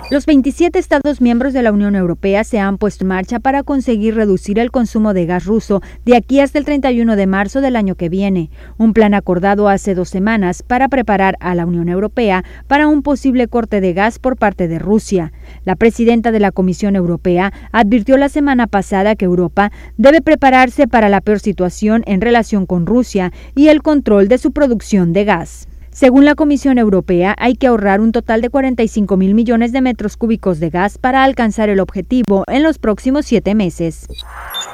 [0.08, 4.14] Los 27 Estados miembros de la Unión Europea se han puesto en marcha para conseguir
[4.14, 7.96] reducir el consumo de gas ruso de aquí hasta el 31 de marzo del año
[7.96, 12.86] que viene, un plan acordado hace dos semanas para preparar a la Unión Europea para
[12.86, 15.32] un posible corte de gas por parte de Rusia.
[15.64, 21.08] La presidenta de la Comisión Europea advirtió la semana pasada que Europa debe prepararse para
[21.08, 25.68] la peor situación en relación con Rusia y el control de su producción de gas.
[25.96, 30.18] Según la Comisión Europea, hay que ahorrar un total de 45 mil millones de metros
[30.18, 34.06] cúbicos de gas para alcanzar el objetivo en los próximos siete meses.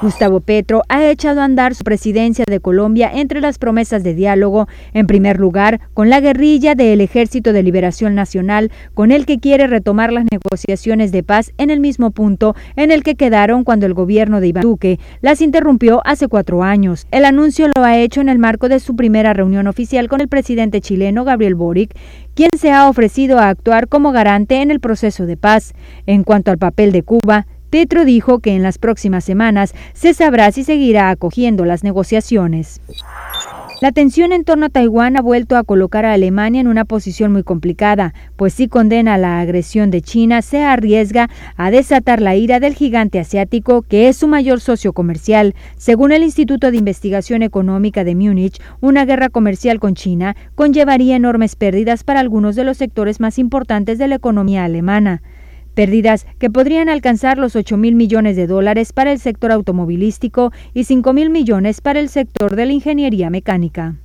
[0.00, 4.66] Gustavo Petro ha echado a andar su presidencia de Colombia entre las promesas de diálogo,
[4.94, 9.68] en primer lugar, con la guerrilla del Ejército de Liberación Nacional, con el que quiere
[9.68, 13.94] retomar las negociaciones de paz en el mismo punto en el que quedaron cuando el
[13.94, 17.06] gobierno de Iván Duque las interrumpió hace cuatro años.
[17.12, 20.26] El anuncio lo ha hecho en el marco de su primera reunión oficial con el
[20.26, 21.94] presidente chileno Gabriel Boric,
[22.34, 25.74] quien se ha ofrecido a actuar como garante en el proceso de paz.
[26.06, 30.50] En cuanto al papel de Cuba, Petro dijo que en las próximas semanas se sabrá
[30.52, 32.80] si seguirá acogiendo las negociaciones.
[33.82, 37.32] La tensión en torno a Taiwán ha vuelto a colocar a Alemania en una posición
[37.32, 42.60] muy complicada, pues si condena la agresión de China, se arriesga a desatar la ira
[42.60, 45.56] del gigante asiático, que es su mayor socio comercial.
[45.76, 51.56] Según el Instituto de Investigación Económica de Múnich, una guerra comercial con China conllevaría enormes
[51.56, 55.22] pérdidas para algunos de los sectores más importantes de la economía alemana
[55.72, 60.84] pérdidas que podrían alcanzar los 8 mil millones de dólares para el sector automovilístico y
[60.84, 63.96] 5 mil millones para el sector de la ingeniería mecánica.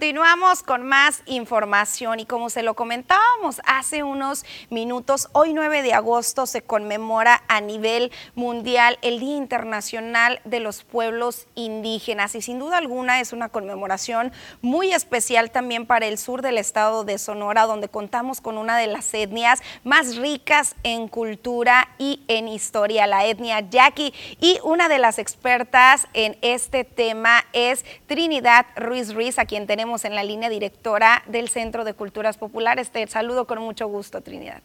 [0.00, 5.92] Continuamos con más información y como se lo comentábamos hace unos minutos, hoy 9 de
[5.92, 12.58] agosto se conmemora a nivel mundial el Día Internacional de los Pueblos Indígenas y sin
[12.58, 14.32] duda alguna es una conmemoración
[14.62, 18.86] muy especial también para el sur del estado de Sonora, donde contamos con una de
[18.86, 24.14] las etnias más ricas en cultura y en historia, la etnia yaqui.
[24.40, 29.89] Y una de las expertas en este tema es Trinidad Ruiz Ruiz, a quien tenemos
[30.04, 32.90] en la línea directora del Centro de Culturas Populares.
[32.90, 34.62] Te saludo con mucho gusto, Trinidad.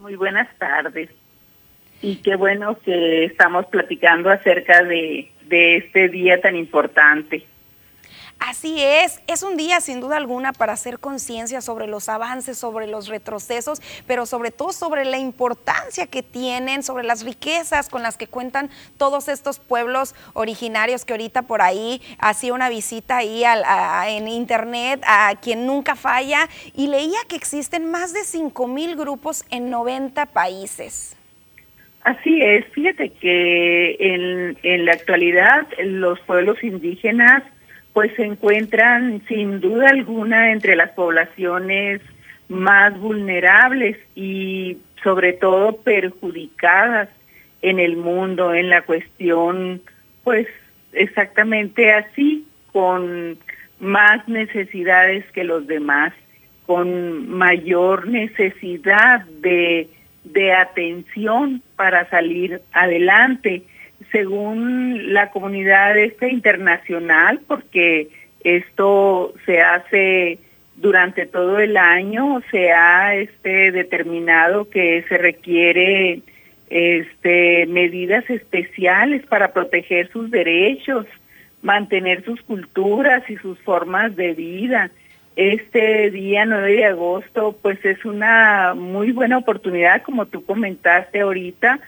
[0.00, 1.10] Muy buenas tardes.
[2.02, 7.44] Y qué bueno que estamos platicando acerca de, este día tan importante.
[8.40, 12.86] Así es, es un día sin duda alguna para hacer conciencia sobre los avances, sobre
[12.86, 18.16] los retrocesos, pero sobre todo sobre la importancia que tienen, sobre las riquezas con las
[18.16, 23.44] que cuentan todos estos pueblos originarios que ahorita por ahí hacía una visita ahí
[24.16, 29.44] en internet a quien nunca falla y leía que existen más de 5 mil grupos
[29.50, 31.14] en 90 países.
[32.04, 37.42] Así es, fíjate que en, en la actualidad los pueblos indígenas
[37.92, 42.00] pues se encuentran sin duda alguna entre las poblaciones
[42.48, 47.08] más vulnerables y sobre todo perjudicadas
[47.62, 49.82] en el mundo en la cuestión
[50.24, 50.46] pues
[50.92, 53.38] exactamente así con
[53.78, 56.12] más necesidades que los demás
[56.66, 59.88] con mayor necesidad de
[60.24, 63.62] de atención para salir adelante
[64.12, 68.08] según la comunidad este internacional, porque
[68.42, 70.38] esto se hace
[70.76, 76.22] durante todo el año, se ha este determinado que se requiere
[76.70, 81.06] este medidas especiales para proteger sus derechos,
[81.62, 84.90] mantener sus culturas y sus formas de vida.
[85.36, 91.80] Este día 9 de agosto pues es una muy buena oportunidad como tú comentaste ahorita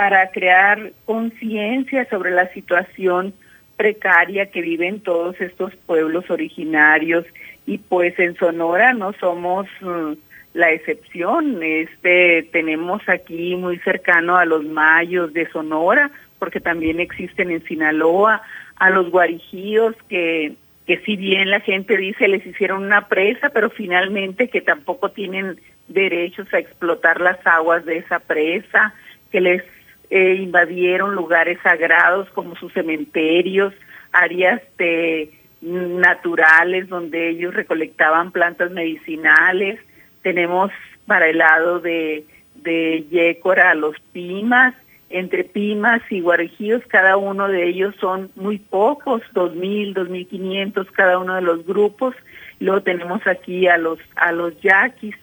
[0.00, 3.34] para crear conciencia sobre la situación
[3.76, 7.26] precaria que viven todos estos pueblos originarios
[7.66, 10.12] y pues en Sonora no somos mm,
[10.54, 11.62] la excepción.
[11.62, 18.40] Este tenemos aquí muy cercano a los mayos de Sonora, porque también existen en Sinaloa,
[18.76, 20.54] a los guarijíos que
[20.86, 25.60] que si bien la gente dice les hicieron una presa, pero finalmente que tampoco tienen
[25.88, 28.94] derechos a explotar las aguas de esa presa,
[29.30, 29.62] que les
[30.10, 33.72] eh, invadieron lugares sagrados como sus cementerios,
[34.12, 35.30] áreas de,
[35.60, 39.78] naturales donde ellos recolectaban plantas medicinales.
[40.22, 40.70] Tenemos
[41.06, 42.24] para el lado de,
[42.56, 44.74] de Yécora los Pimas,
[45.10, 50.26] entre Pimas y Guarejíos, cada uno de ellos son muy pocos, dos mil, dos mil
[50.26, 52.14] quinientos cada uno de los grupos.
[52.60, 55.16] Luego tenemos aquí a los a los yaquis,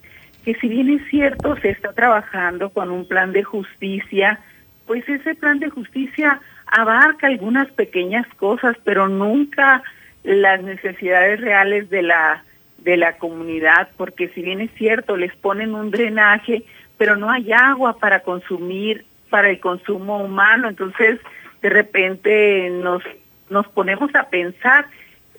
[0.43, 4.41] que si bien es cierto se está trabajando con un plan de justicia
[4.87, 9.83] pues ese plan de justicia abarca algunas pequeñas cosas, pero nunca
[10.23, 12.43] las necesidades reales de la
[12.79, 16.63] de la comunidad, porque si bien es cierto, les ponen un drenaje,
[16.97, 21.19] pero no hay agua para consumir, para el consumo humano, entonces
[21.61, 23.03] de repente nos
[23.49, 24.87] nos ponemos a pensar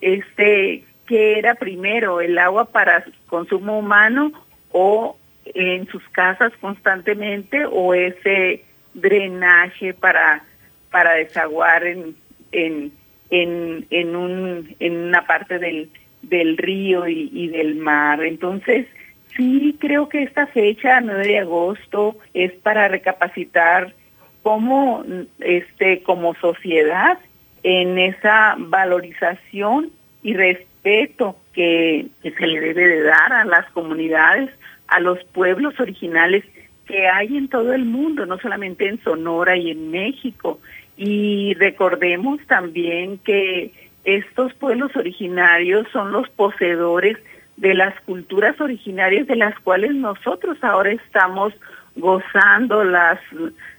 [0.01, 4.31] este qué era primero, el agua para consumo humano
[4.71, 8.63] o en sus casas constantemente o ese
[9.01, 10.43] drenaje para
[10.91, 12.15] para desaguar en
[12.51, 12.91] en
[13.29, 15.89] en, un en una parte del
[16.21, 18.23] del río y, y del mar.
[18.23, 18.87] Entonces
[19.35, 23.93] sí creo que esta fecha 9 de agosto es para recapacitar
[24.41, 25.03] cómo
[25.39, 27.19] este como sociedad
[27.63, 29.91] en esa valorización
[30.23, 34.49] y respeto que, que se le debe de dar a las comunidades,
[34.87, 36.43] a los pueblos originales
[36.89, 40.59] que hay en todo el mundo, no solamente en Sonora y en México.
[40.97, 43.71] Y recordemos también que
[44.05, 47.15] estos pueblos originarios son los poseedores
[47.57, 51.53] de las culturas originarias de las cuales nosotros ahora estamos
[51.95, 53.19] gozando las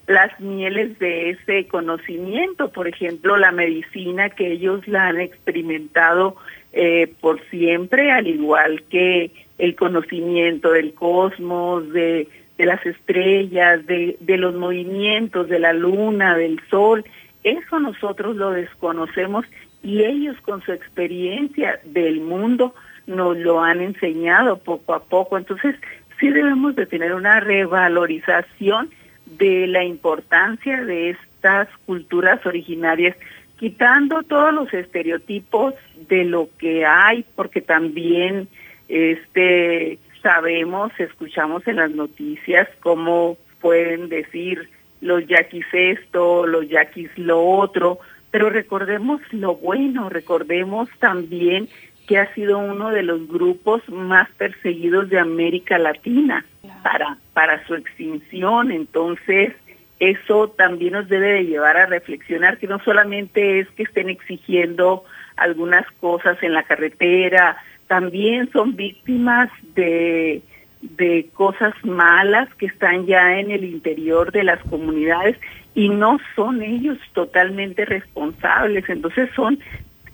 [0.07, 6.37] las mieles de ese conocimiento, por ejemplo, la medicina que ellos la han experimentado
[6.73, 12.27] eh, por siempre, al igual que el conocimiento del cosmos, de
[12.61, 17.07] de las estrellas, de, de los movimientos de la luna, del sol,
[17.43, 19.47] eso nosotros lo desconocemos
[19.83, 22.75] y ellos con su experiencia del mundo
[23.07, 25.39] nos lo han enseñado poco a poco.
[25.39, 25.75] Entonces,
[26.19, 28.91] sí debemos de tener una revalorización
[29.25, 33.17] de la importancia de estas culturas originarias
[33.59, 35.73] quitando todos los estereotipos
[36.11, 38.49] de lo que hay, porque también
[38.89, 44.69] este sabemos, escuchamos en las noticias cómo pueden decir
[45.01, 47.99] los yaquis esto, los yaquis lo otro,
[48.31, 51.69] pero recordemos lo bueno, recordemos también
[52.07, 56.45] que ha sido uno de los grupos más perseguidos de América Latina
[56.83, 58.73] para, para su extinción.
[58.73, 59.53] Entonces,
[60.01, 65.05] eso también nos debe de llevar a reflexionar que no solamente es que estén exigiendo
[65.37, 67.57] algunas cosas en la carretera,
[67.91, 70.43] también son víctimas de,
[70.81, 75.37] de cosas malas que están ya en el interior de las comunidades
[75.75, 78.89] y no son ellos totalmente responsables.
[78.89, 79.59] Entonces son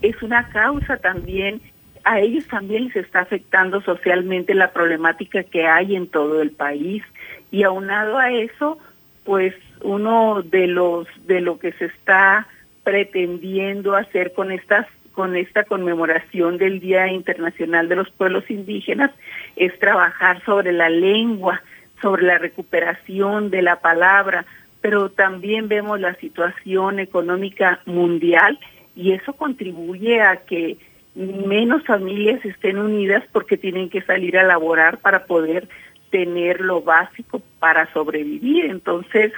[0.00, 1.60] es una causa también
[2.04, 7.02] a ellos también les está afectando socialmente la problemática que hay en todo el país
[7.50, 8.78] y aunado a eso
[9.24, 12.46] pues uno de los de lo que se está
[12.84, 19.10] pretendiendo hacer con estas con esta conmemoración del Día Internacional de los Pueblos Indígenas
[19.56, 21.62] es trabajar sobre la lengua,
[22.02, 24.44] sobre la recuperación de la palabra,
[24.82, 28.58] pero también vemos la situación económica mundial
[28.94, 30.76] y eso contribuye a que
[31.14, 35.66] menos familias estén unidas porque tienen que salir a laborar para poder
[36.10, 38.66] tener lo básico para sobrevivir.
[38.66, 39.32] Entonces,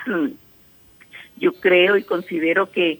[1.36, 2.98] yo creo y considero que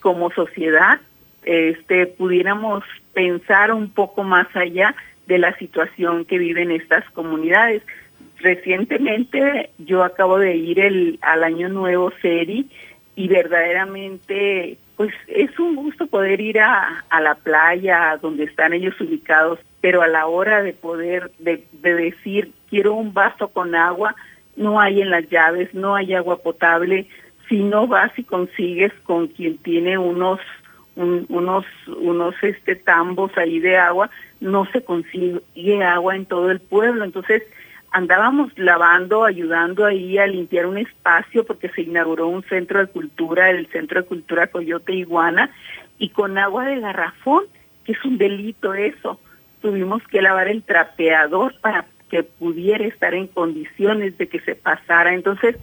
[0.00, 1.00] como sociedad
[1.44, 2.84] este pudiéramos
[3.14, 4.94] pensar un poco más allá
[5.26, 7.82] de la situación que viven estas comunidades.
[8.38, 12.68] Recientemente yo acabo de ir el al año nuevo Seri
[13.16, 19.00] y verdaderamente pues es un gusto poder ir a, a la playa donde están ellos
[19.00, 24.14] ubicados, pero a la hora de poder de, de decir quiero un vaso con agua,
[24.56, 27.06] no hay en las llaves, no hay agua potable,
[27.48, 30.40] si no vas y consigues con quien tiene unos
[30.98, 37.04] unos unos este tambos ahí de agua, no se consigue agua en todo el pueblo,
[37.04, 37.42] entonces
[37.92, 43.50] andábamos lavando, ayudando ahí a limpiar un espacio porque se inauguró un centro de cultura,
[43.50, 45.50] el Centro de Cultura Coyote Iguana,
[45.98, 47.44] y con agua de garrafón,
[47.84, 49.20] que es un delito eso.
[49.62, 55.14] Tuvimos que lavar el trapeador para que pudiera estar en condiciones de que se pasara.
[55.14, 55.56] Entonces,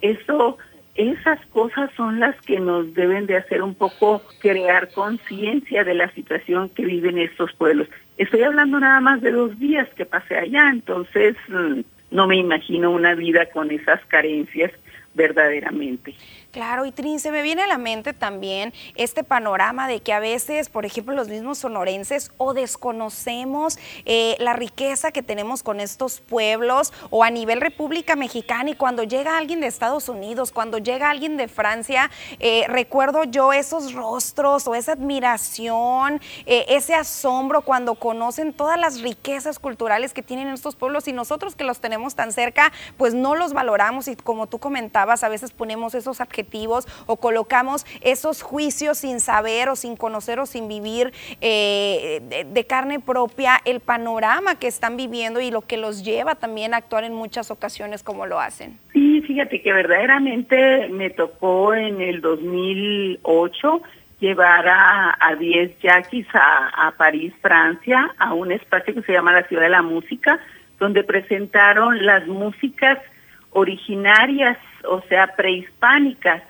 [0.00, 0.58] eso
[0.94, 6.12] esas cosas son las que nos deben de hacer un poco crear conciencia de la
[6.12, 7.88] situación que viven estos pueblos.
[8.18, 11.80] Estoy hablando nada más de dos días que pasé allá, entonces mm,
[12.10, 14.70] no me imagino una vida con esas carencias
[15.14, 16.14] verdaderamente.
[16.52, 20.20] Claro, y Trin, se me viene a la mente también este panorama de que a
[20.20, 26.20] veces, por ejemplo, los mismos sonorenses o desconocemos eh, la riqueza que tenemos con estos
[26.20, 31.08] pueblos o a nivel República Mexicana y cuando llega alguien de Estados Unidos, cuando llega
[31.08, 37.94] alguien de Francia, eh, recuerdo yo esos rostros o esa admiración, eh, ese asombro cuando
[37.94, 42.30] conocen todas las riquezas culturales que tienen estos pueblos y nosotros que los tenemos tan
[42.30, 46.41] cerca, pues no los valoramos y como tú comentabas, a veces ponemos esos adjetivos
[47.06, 53.00] o colocamos esos juicios sin saber o sin conocer o sin vivir eh, de, carne
[53.00, 57.14] propia el panorama que están viviendo y lo que los lleva también a actuar en
[57.14, 58.78] muchas ocasiones como lo hacen.
[58.92, 63.82] Sí, fíjate que verdaderamente me tocó en el 2008
[64.20, 69.42] llevar a 10 yaquis a, a París, Francia, a un espacio que se llama la
[69.48, 70.38] Ciudad de la Música,
[70.78, 72.98] donde presentaron las músicas
[73.50, 74.56] originarias
[74.88, 76.42] o sea, prehispánicas,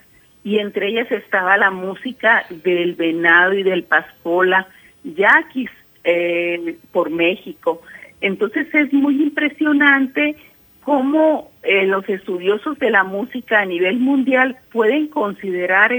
[0.44, 4.66] y entre ellas estaba la música del venado y del pascola,
[5.04, 5.70] yaquis
[6.04, 7.82] eh, por México.
[8.20, 10.36] Entonces es muy impresionante
[10.82, 15.92] cómo eh, los estudiosos de la música a nivel mundial pueden considerar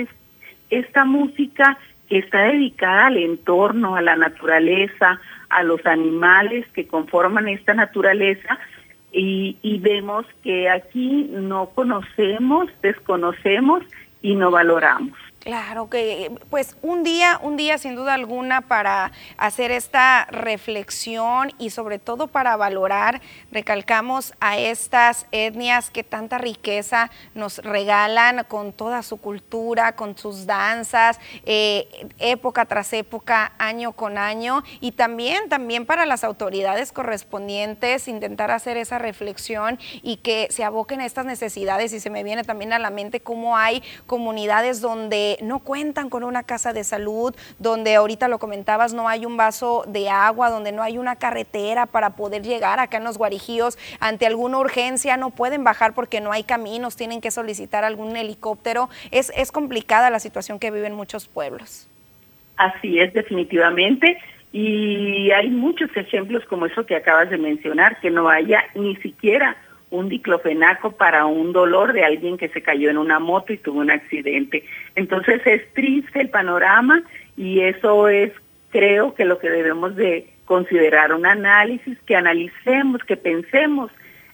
[0.69, 1.77] esta música
[2.09, 8.59] que está dedicada al entorno, a la naturaleza, a los animales que conforman esta naturaleza,
[9.13, 13.83] y, vemos que aquí no conocemos, desconocemos
[14.21, 15.17] y no valoramos.
[15.43, 21.71] Claro que, pues un día, un día sin duda alguna para hacer esta reflexión y
[21.71, 23.21] sobre todo para valorar,
[23.51, 30.45] recalcamos a estas etnias que tanta riqueza nos regalan con toda su cultura, con sus
[30.45, 38.07] danzas, eh, época tras época, año con año y también, también para las autoridades correspondientes
[38.07, 41.91] intentar hacer esa reflexión y que se aboquen a estas necesidades.
[41.91, 46.23] Y se me viene también a la mente cómo hay comunidades donde no cuentan con
[46.23, 50.71] una casa de salud, donde ahorita lo comentabas, no hay un vaso de agua, donde
[50.71, 55.29] no hay una carretera para poder llegar acá en los guarijíos ante alguna urgencia, no
[55.29, 58.89] pueden bajar porque no hay caminos, tienen que solicitar algún helicóptero.
[59.11, 61.87] Es, es complicada la situación que viven muchos pueblos.
[62.57, 64.17] Así es, definitivamente.
[64.51, 69.57] Y hay muchos ejemplos como eso que acabas de mencionar, que no haya ni siquiera
[69.93, 73.79] un diclofenaco para un dolor de alguien que se cayó en una moto y tuvo
[73.79, 74.65] un accidente.
[74.95, 77.03] Entonces es triste el panorama
[77.37, 78.31] y eso es,
[78.71, 83.91] creo que lo que debemos de considerar un análisis, que analicemos, que pensemos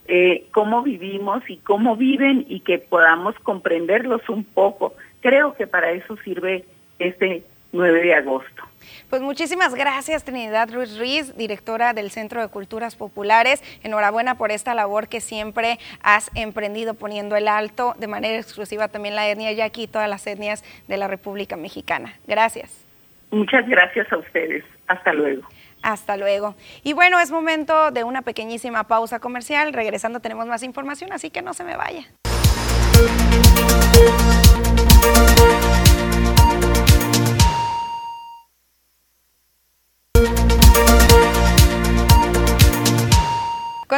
[0.07, 4.95] eh, cómo vivimos y cómo viven y que podamos comprenderlos un poco.
[5.19, 6.63] Creo que para eso sirve
[6.99, 8.63] este 9 de agosto.
[9.09, 13.63] Pues muchísimas gracias Trinidad Ruiz Ruiz, directora del Centro de Culturas Populares.
[13.83, 19.15] Enhorabuena por esta labor que siempre has emprendido poniendo el alto de manera exclusiva también
[19.15, 22.13] la etnia yaqui y todas las etnias de la República Mexicana.
[22.27, 22.85] Gracias.
[23.31, 24.63] Muchas gracias a ustedes.
[24.87, 25.43] Hasta luego.
[25.81, 26.55] Hasta luego.
[26.83, 29.73] Y bueno, es momento de una pequeñísima pausa comercial.
[29.73, 32.05] Regresando tenemos más información, así que no se me vaya.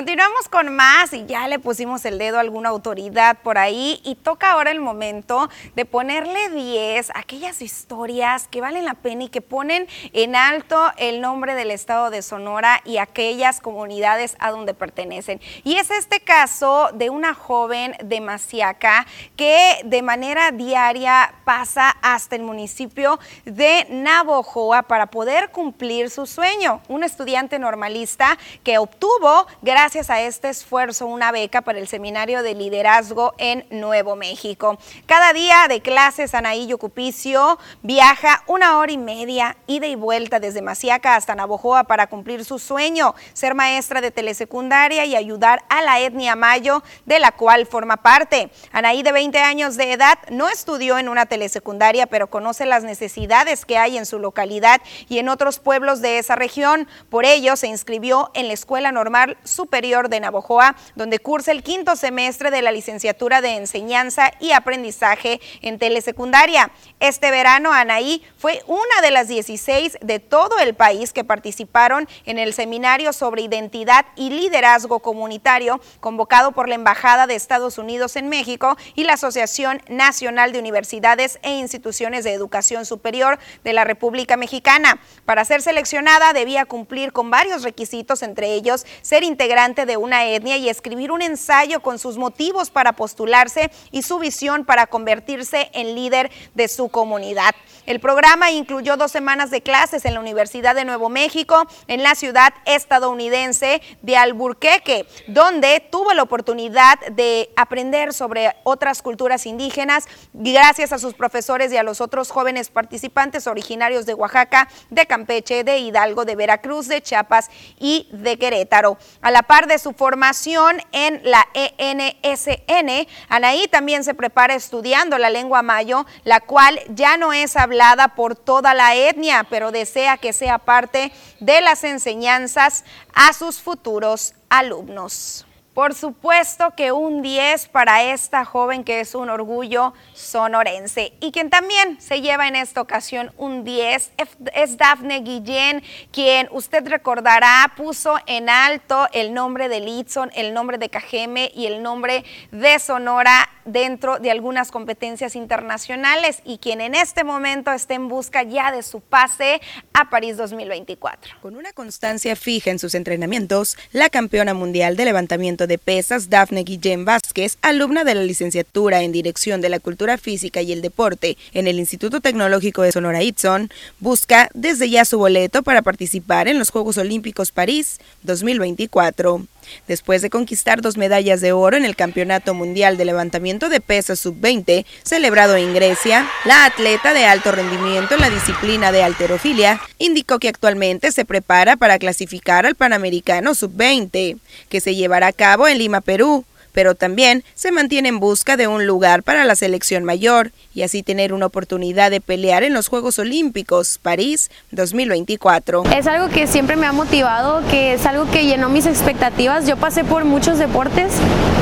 [0.02, 4.16] Continuamos con más y ya le pusimos el dedo a alguna autoridad por ahí y
[4.16, 9.30] toca ahora el momento de ponerle 10 a aquellas historias que valen la pena y
[9.30, 14.74] que ponen en alto el nombre del estado de Sonora y aquellas comunidades a donde
[14.74, 15.40] pertenecen.
[15.64, 22.36] Y es este caso de una joven de Masiaca que de manera diaria pasa hasta
[22.36, 26.82] el municipio de Navojoa para poder cumplir su sueño.
[26.88, 32.56] Un estudiante normalista que obtuvo gracias a este esfuerzo una beca para el Seminario de
[32.56, 34.78] Liderazgo en Nuevo México.
[35.06, 40.62] Cada día de clases, Anaí Yocupicio viaja una hora y media, ida y vuelta desde
[40.62, 46.00] Masiaca hasta Navojoa para cumplir su sueño, ser maestra de telesecundaria y ayudar a la
[46.00, 48.50] etnia mayo, de la cual forma parte.
[48.72, 53.66] Anaí, de 20 años de edad, no estudió en una telesecundaria, pero conoce las necesidades
[53.66, 56.88] que hay en su localidad y en otros pueblos de esa región.
[57.10, 61.64] Por ello, se inscribió en la Escuela Normal Superior Superior de Navojoa, donde cursa el
[61.64, 66.72] quinto semestre de la licenciatura de Enseñanza y Aprendizaje en Telesecundaria.
[67.00, 72.38] Este verano, Anaí fue una de las 16 de todo el país que participaron en
[72.38, 78.30] el seminario sobre identidad y liderazgo comunitario convocado por la Embajada de Estados Unidos en
[78.30, 84.38] México y la Asociación Nacional de Universidades e Instituciones de Educación Superior de la República
[84.38, 85.00] Mexicana.
[85.26, 89.24] Para ser seleccionada debía cumplir con varios requisitos, entre ellos ser
[89.62, 94.20] integrada de una etnia y escribir un ensayo con sus motivos para postularse y su
[94.20, 97.54] visión para convertirse en líder de su comunidad.
[97.86, 102.16] El programa incluyó dos semanas de clases en la Universidad de Nuevo México, en la
[102.16, 110.92] ciudad estadounidense de Alburquerque, donde tuvo la oportunidad de aprender sobre otras culturas indígenas gracias
[110.92, 115.80] a sus profesores y a los otros jóvenes participantes originarios de Oaxaca, de Campeche, de
[115.80, 117.50] Hidalgo, de Veracruz, de Chiapas
[117.80, 118.98] y de Querétaro.
[119.22, 125.30] A la par de su formación en la ENSN, Anaí también se prepara estudiando la
[125.30, 130.32] lengua mayo, la cual ya no es hablada por toda la etnia, pero desea que
[130.32, 135.46] sea parte de las enseñanzas a sus futuros alumnos.
[135.74, 141.50] Por supuesto que un 10 para esta joven que es un orgullo sonorense y quien
[141.50, 144.12] también se lleva en esta ocasión un 10
[144.54, 150.78] es Dafne Guillén, quien usted recordará puso en alto el nombre de Litson, el nombre
[150.78, 156.96] de Cajeme y el nombre de Sonora dentro de algunas competencias internacionales y quien en
[156.96, 159.62] este momento está en busca ya de su pase
[159.94, 161.36] a París 2024.
[161.42, 166.64] Con una constancia fija en sus entrenamientos, la campeona mundial de levantamiento de pesas Dafne
[166.64, 171.38] Guillén Vázquez, alumna de la licenciatura en Dirección de la Cultura Física y el Deporte
[171.54, 176.60] en el Instituto Tecnológico de Sonora Itson, busca desde ya su boleto para participar en
[176.60, 179.46] los Juegos Olímpicos París 2024.
[179.88, 184.20] Después de conquistar dos medallas de oro en el Campeonato Mundial de Levantamiento de Pesas
[184.20, 190.40] Sub-20, celebrado en Grecia, la atleta de alto rendimiento en la disciplina de alterofilia indicó
[190.40, 194.38] que actualmente se prepara para clasificar al Panamericano Sub-20,
[194.70, 198.68] que se llevará a cabo en Lima, Perú, pero también se mantiene en busca de
[198.68, 202.88] un lugar para la selección mayor y así tener una oportunidad de pelear en los
[202.88, 205.84] Juegos Olímpicos París 2024.
[205.96, 209.68] Es algo que siempre me ha motivado, que es algo que llenó mis expectativas.
[209.68, 211.14] Yo pasé por muchos deportes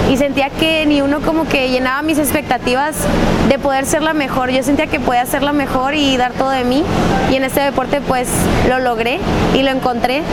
[0.09, 2.95] y sentía que ni uno como que llenaba mis expectativas
[3.47, 4.49] de poder ser la mejor.
[4.49, 6.83] Yo sentía que podía ser la mejor y dar todo de mí
[7.31, 8.27] y en este deporte pues
[8.67, 9.19] lo logré
[9.55, 10.23] y lo encontré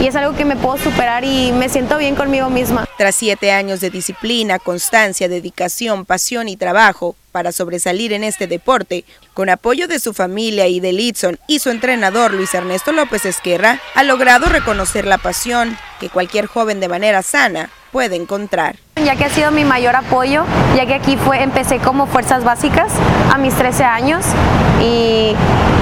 [0.00, 2.86] y es algo que me puedo superar y me siento bien conmigo misma.
[2.96, 9.04] Tras siete años de disciplina, constancia, dedicación, pasión y trabajo para sobresalir en este deporte,
[9.34, 13.78] con apoyo de su familia y de Litson y su entrenador Luis Ernesto López Esquerra,
[13.94, 18.76] ha logrado reconocer la pasión que cualquier joven de manera sana puede encontrar.
[19.02, 20.44] Ya que ha sido mi mayor apoyo,
[20.76, 22.92] ya que aquí fue, empecé como fuerzas básicas
[23.32, 24.22] a mis 13 años
[24.82, 25.34] y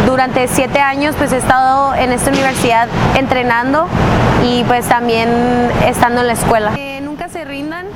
[0.07, 2.87] durante 7 años pues he estado en esta universidad
[3.17, 3.89] entrenando
[4.45, 5.29] y pues también
[5.89, 6.73] estando en la escuela.
[6.73, 7.87] Que nunca se rindan,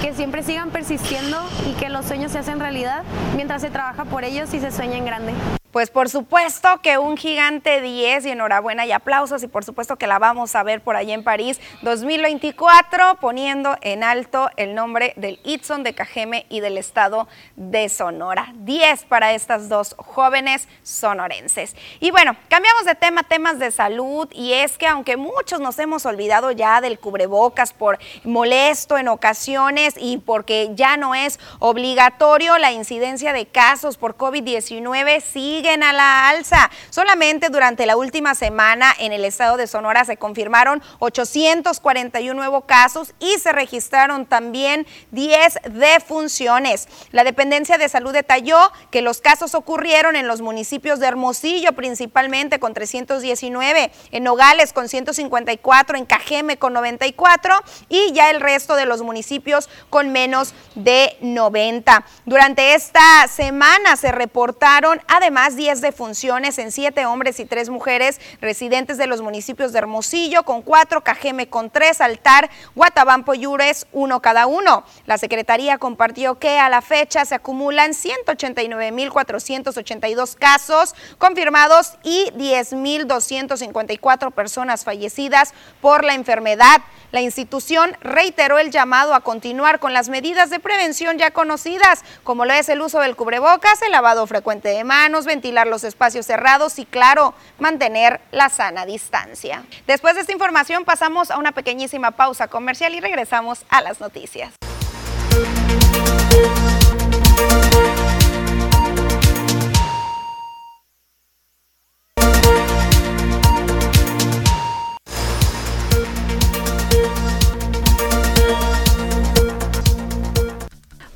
[0.00, 1.36] que siempre sigan persistiendo
[1.68, 3.02] y que los sueños se hacen realidad
[3.34, 5.34] mientras se trabaja por ellos y se sueña en grande.
[5.76, 10.06] Pues por supuesto que un gigante 10 y enhorabuena y aplausos y por supuesto que
[10.06, 15.38] la vamos a ver por allí en París 2024 poniendo en alto el nombre del
[15.44, 18.54] Itson de Cajeme y del estado de Sonora.
[18.54, 21.76] 10 para estas dos jóvenes sonorenses.
[22.00, 26.06] Y bueno, cambiamos de tema, temas de salud y es que aunque muchos nos hemos
[26.06, 32.72] olvidado ya del cubrebocas por molesto en ocasiones y porque ya no es obligatorio, la
[32.72, 36.70] incidencia de casos por COVID-19 sigue a la alza.
[36.90, 43.14] Solamente durante la última semana en el estado de Sonora se confirmaron 841 nuevos casos
[43.18, 46.86] y se registraron también 10 defunciones.
[47.10, 48.58] La dependencia de salud detalló
[48.92, 54.88] que los casos ocurrieron en los municipios de Hermosillo principalmente con 319, en Nogales con
[54.88, 57.54] 154, en Cajeme con 94
[57.88, 62.04] y ya el resto de los municipios con menos de 90.
[62.24, 68.98] Durante esta semana se reportaron además 10 defunciones en 7 hombres y 3 mujeres residentes
[68.98, 74.22] de los municipios de Hermosillo, con 4, Cajeme con 3, Altar, Guatabampo y Ures, uno
[74.22, 74.84] cada uno.
[75.06, 84.84] La Secretaría compartió que a la fecha se acumulan 189.482 casos confirmados y 10.254 personas
[84.84, 86.82] fallecidas por la enfermedad.
[87.12, 92.44] La institución reiteró el llamado a continuar con las medidas de prevención ya conocidas, como
[92.44, 96.78] lo es el uso del cubrebocas, el lavado frecuente de manos, ventilar los espacios cerrados
[96.78, 99.64] y, claro, mantener la sana distancia.
[99.86, 104.54] Después de esta información pasamos a una pequeñísima pausa comercial y regresamos a las noticias.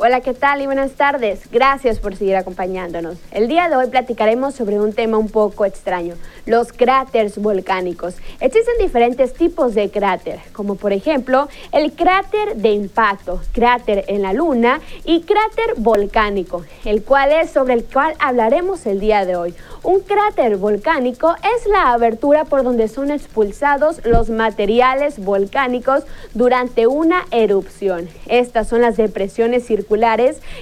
[0.03, 1.43] Hola, ¿qué tal y buenas tardes?
[1.53, 3.19] Gracias por seguir acompañándonos.
[3.33, 6.15] El día de hoy platicaremos sobre un tema un poco extraño,
[6.47, 8.15] los cráteres volcánicos.
[8.41, 14.33] Existen diferentes tipos de cráter, como por ejemplo el cráter de impacto, cráter en la
[14.33, 19.55] luna y cráter volcánico, el cual es sobre el cual hablaremos el día de hoy.
[19.83, 27.27] Un cráter volcánico es la abertura por donde son expulsados los materiales volcánicos durante una
[27.31, 28.09] erupción.
[28.29, 29.90] Estas son las depresiones circulares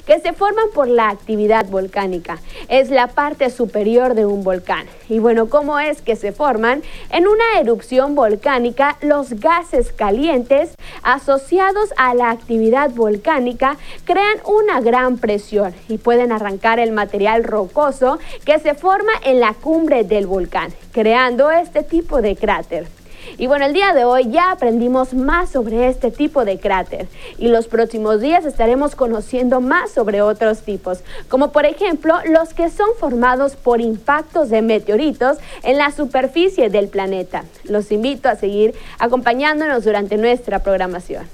[0.06, 2.38] que se forman por la actividad volcánica.
[2.68, 4.86] Es la parte superior de un volcán.
[5.08, 6.82] Y bueno, ¿cómo es que se forman?
[7.10, 15.18] En una erupción volcánica, los gases calientes asociados a la actividad volcánica crean una gran
[15.18, 20.72] presión y pueden arrancar el material rocoso que se forma en la cumbre del volcán,
[20.92, 22.97] creando este tipo de cráter.
[23.40, 27.06] Y bueno, el día de hoy ya aprendimos más sobre este tipo de cráter
[27.38, 32.68] y los próximos días estaremos conociendo más sobre otros tipos, como por ejemplo los que
[32.68, 37.44] son formados por impactos de meteoritos en la superficie del planeta.
[37.62, 41.28] Los invito a seguir acompañándonos durante nuestra programación.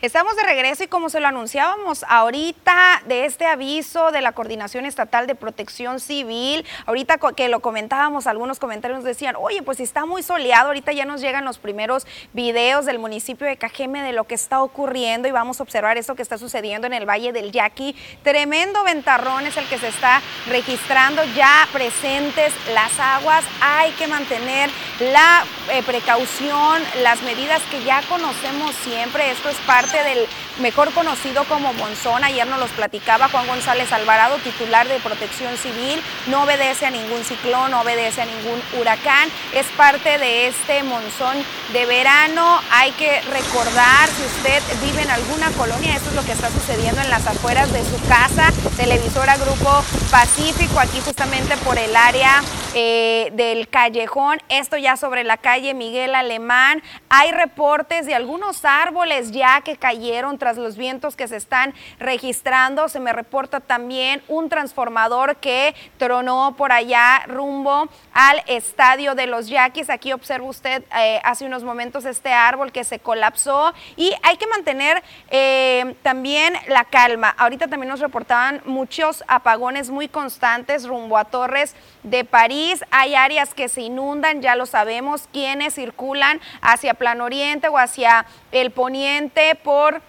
[0.00, 4.86] Estamos de regreso y como se lo anunciábamos ahorita de este aviso de la Coordinación
[4.86, 10.22] Estatal de Protección Civil, ahorita que lo comentábamos, algunos comentarios decían, oye, pues está muy
[10.22, 14.36] soleado, ahorita ya nos llegan los primeros videos del municipio de Cajeme de lo que
[14.36, 17.96] está ocurriendo y vamos a observar eso que está sucediendo en el Valle del Yaqui.
[18.22, 24.70] Tremendo ventarrón es el que se está registrando, ya presentes las aguas, hay que mantener
[25.00, 30.28] la eh, precaución, las medidas que ya conocemos siempre, esto es parte del
[30.58, 32.24] mejor conocido como Monzón.
[32.24, 36.02] Ayer nos los platicaba Juan González Alvarado, titular de Protección Civil.
[36.26, 39.28] No obedece a ningún ciclón, no obedece a ningún huracán.
[39.54, 41.36] Es parte de este monzón
[41.72, 42.60] de verano.
[42.70, 47.00] Hay que recordar, si usted vive en alguna colonia, esto es lo que está sucediendo
[47.00, 48.52] en las afueras de su casa.
[48.76, 52.42] Televisora Grupo Pacífico, aquí justamente por el área
[52.74, 56.82] eh, del callejón, esto ya sobre la calle Miguel Alemán.
[57.08, 62.88] Hay reportes de algunos árboles ya que cayeron tras los vientos que se están registrando.
[62.88, 69.48] Se me reporta también un transformador que tronó por allá rumbo al estadio de los
[69.48, 69.90] Yaquis.
[69.90, 74.46] Aquí observa usted eh, hace unos momentos este árbol que se colapsó y hay que
[74.46, 77.34] mantener eh, también la calma.
[77.36, 82.84] Ahorita también nos reportaban muchos apagones muy constantes rumbo a Torres de París.
[82.90, 88.26] Hay áreas que se inundan, ya lo sabemos, quienes circulan hacia Plan Oriente o hacia
[88.52, 90.00] el Poniente por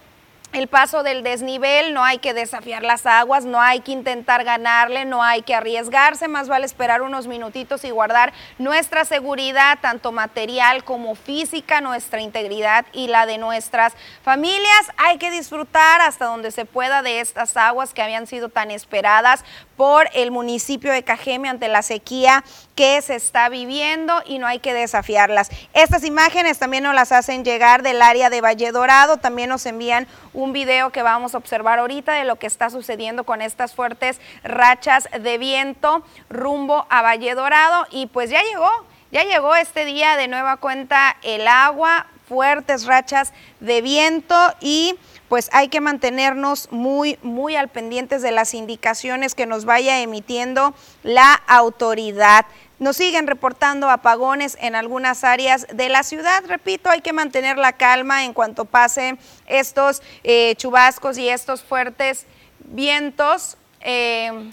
[0.52, 5.04] el paso del desnivel, no hay que desafiar las aguas, no hay que intentar ganarle,
[5.04, 10.82] no hay que arriesgarse, más vale esperar unos minutitos y guardar nuestra seguridad, tanto material
[10.82, 14.90] como física, nuestra integridad y la de nuestras familias.
[14.96, 19.44] Hay que disfrutar hasta donde se pueda de estas aguas que habían sido tan esperadas
[19.80, 24.58] por el municipio de Cajeme ante la sequía que se está viviendo y no hay
[24.58, 25.48] que desafiarlas.
[25.72, 30.06] Estas imágenes también nos las hacen llegar del área de Valle Dorado, también nos envían
[30.34, 34.20] un video que vamos a observar ahorita de lo que está sucediendo con estas fuertes
[34.44, 38.70] rachas de viento rumbo a Valle Dorado y pues ya llegó,
[39.12, 44.98] ya llegó este día de nueva cuenta el agua, fuertes rachas de viento y
[45.30, 50.74] pues hay que mantenernos muy, muy al pendientes de las indicaciones que nos vaya emitiendo
[51.04, 52.46] la autoridad.
[52.80, 56.42] Nos siguen reportando apagones en algunas áreas de la ciudad.
[56.48, 62.26] Repito, hay que mantener la calma en cuanto pasen estos eh, chubascos y estos fuertes
[62.64, 63.56] vientos.
[63.82, 64.50] Eh,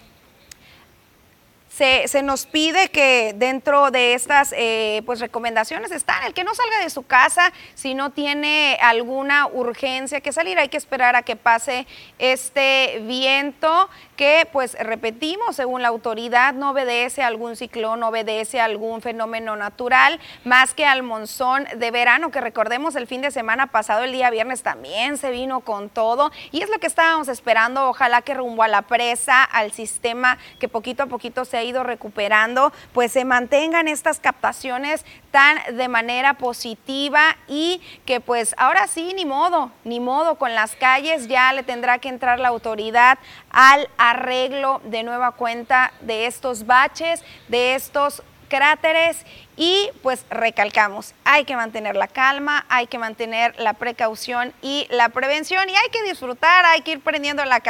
[1.77, 6.79] se, nos pide que dentro de estas eh, pues recomendaciones están el que no salga
[6.79, 11.35] de su casa si no tiene alguna urgencia que salir, hay que esperar a que
[11.35, 11.85] pase
[12.17, 18.59] este viento que pues repetimos, según la autoridad, no obedece a algún ciclón, no obedece
[18.59, 23.29] a algún fenómeno natural, más que al monzón de verano, que recordemos el fin de
[23.29, 27.27] semana pasado, el día viernes también se vino con todo, y es lo que estábamos
[27.27, 31.83] esperando, ojalá que rumbo a la presa, al sistema que poquito a poquito se ido
[31.83, 39.13] recuperando, pues se mantengan estas captaciones tan de manera positiva y que pues ahora sí,
[39.15, 43.19] ni modo, ni modo, con las calles ya le tendrá que entrar la autoridad
[43.51, 49.25] al arreglo de nueva cuenta de estos baches, de estos cráteres
[49.57, 55.09] y pues recalcamos, hay que mantener la calma, hay que mantener la precaución y la
[55.09, 57.61] prevención y hay que disfrutar, hay que ir prendiendo la,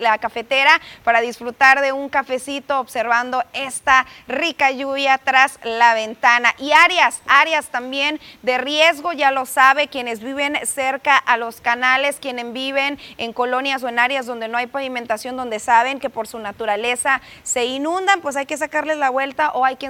[0.00, 6.54] la cafetera para disfrutar de un cafecito observando esta rica lluvia tras la ventana.
[6.58, 12.18] Y áreas, áreas también de riesgo, ya lo sabe, quienes viven cerca a los canales,
[12.20, 16.26] quienes viven en colonias o en áreas donde no hay pavimentación, donde saben que por
[16.26, 19.86] su naturaleza se inundan, pues hay que sacarles la vuelta o hay que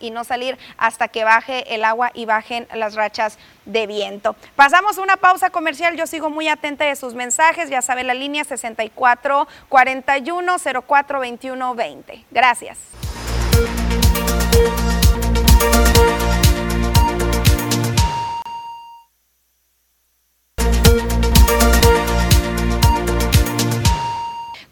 [0.00, 4.36] y no salir hasta que baje el agua y bajen las rachas de viento.
[4.54, 8.44] Pasamos una pausa comercial, yo sigo muy atenta de sus mensajes, ya sabe la línea
[8.44, 10.56] 64 41
[10.86, 12.24] 04 21 20.
[12.30, 12.78] Gracias.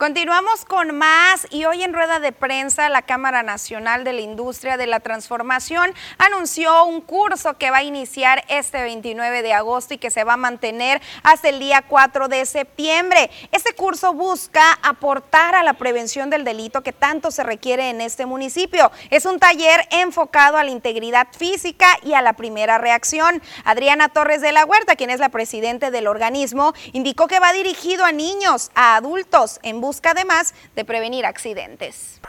[0.05, 4.77] Continuamos con más y hoy en rueda de prensa la Cámara Nacional de la Industria
[4.77, 9.99] de la Transformación anunció un curso que va a iniciar este 29 de agosto y
[9.99, 13.31] que se va a mantener hasta el día 4 de septiembre.
[13.51, 18.27] Este curso busca aportar a la prevención del delito que tanto se requiere en este
[18.27, 18.93] municipio.
[19.09, 23.41] Es un taller enfocado a la integridad física y a la primera reacción.
[23.65, 28.05] Adriana Torres de la Huerta, quien es la presidente del organismo, indicó que va dirigido
[28.05, 32.21] a niños, a adultos en busca además de prevenir accidentes.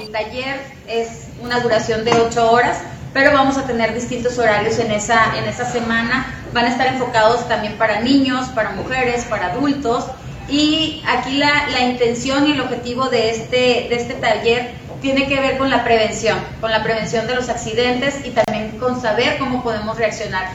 [0.00, 2.78] El taller es una duración de ocho horas,
[3.12, 6.34] pero vamos a tener distintos horarios en esa, en esa semana.
[6.52, 10.06] Van a estar enfocados también para niños, para mujeres, para adultos.
[10.48, 15.40] Y aquí la, la intención y el objetivo de este, de este taller tiene que
[15.40, 19.62] ver con la prevención, con la prevención de los accidentes y también con saber cómo
[19.62, 20.48] podemos reaccionar.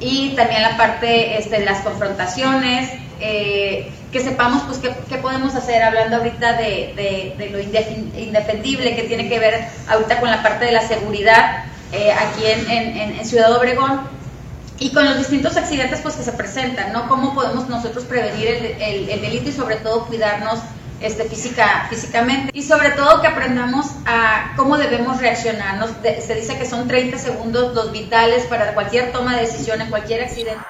[0.00, 2.90] Y también la parte este, de las confrontaciones,
[3.20, 7.58] eh, que sepamos pues qué, podemos hacer, hablando ahorita de, lo
[8.20, 13.24] indefendible que tiene que ver ahorita con la parte de la seguridad eh, aquí en,
[13.24, 14.02] Ciudad Obregón
[14.78, 17.08] y con los distintos accidentes pues que se presentan, ¿no?
[17.08, 20.60] Cómo podemos nosotros prevenir el, el delito y sobre todo cuidarnos
[21.00, 25.84] este, física, físicamente y sobre todo que aprendamos a cómo debemos reaccionar.
[26.02, 30.22] se dice que son 30 segundos los vitales para cualquier toma de decisión en cualquier
[30.22, 30.62] accidente.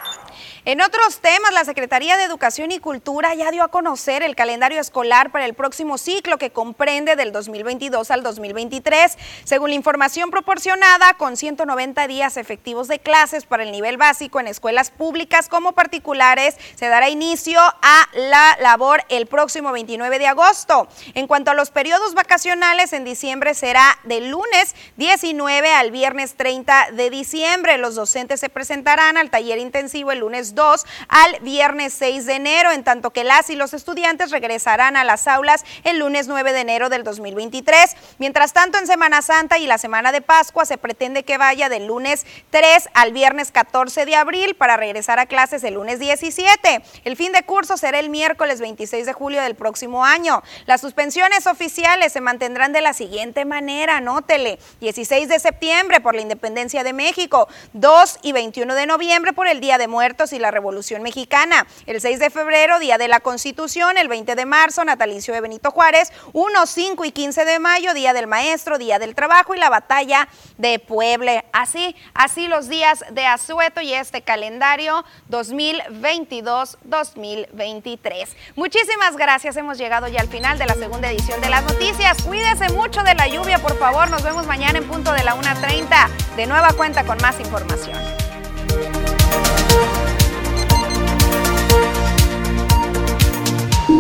[0.67, 4.81] En otros temas, la Secretaría de Educación y Cultura ya dio a conocer el calendario
[4.81, 9.19] escolar para el próximo ciclo que comprende del 2022 al 2023.
[9.45, 14.47] Según la información proporcionada, con 190 días efectivos de clases para el nivel básico en
[14.47, 20.89] escuelas públicas como particulares, se dará inicio a la labor el próximo 29 de agosto.
[21.13, 26.93] En cuanto a los periodos vacacionales, en diciembre será del lunes 19 al viernes 30
[26.93, 27.77] de diciembre.
[27.77, 32.71] Los docentes se presentarán al taller intensivo el lunes 2 al viernes 6 de enero,
[32.71, 36.61] en tanto que las y los estudiantes regresarán a las aulas el lunes 9 de
[36.61, 37.97] enero del 2023.
[38.19, 41.87] Mientras tanto, en Semana Santa y la Semana de Pascua se pretende que vaya del
[41.87, 46.83] lunes 3 al viernes 14 de abril para regresar a clases el lunes 17.
[47.05, 50.43] El fin de curso será el miércoles 26 de julio del próximo año.
[50.67, 54.59] Las suspensiones oficiales se mantendrán de la siguiente manera, anótele.
[54.81, 59.61] 16 de septiembre por la independencia de México, 2 y 21 de noviembre por el
[59.61, 61.67] Día de Muertos y la Revolución Mexicana.
[61.87, 65.71] El 6 de febrero, Día de la Constitución, el 20 de marzo, natalicio de Benito
[65.71, 69.71] Juárez, 1, 5 y 15 de mayo, Día del Maestro, Día del Trabajo y la
[69.71, 70.29] Batalla
[70.59, 71.47] de Puebla.
[71.53, 78.29] Así, así los días de asueto y este calendario 2022-2023.
[78.55, 82.23] Muchísimas gracias, hemos llegado ya al final de la segunda edición de las noticias.
[82.23, 86.37] Cuídese mucho de la lluvia, por favor, nos vemos mañana en punto de la 1.30.
[86.37, 88.24] De nueva cuenta con más información.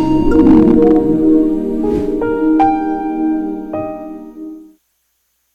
[0.04, 0.43] You.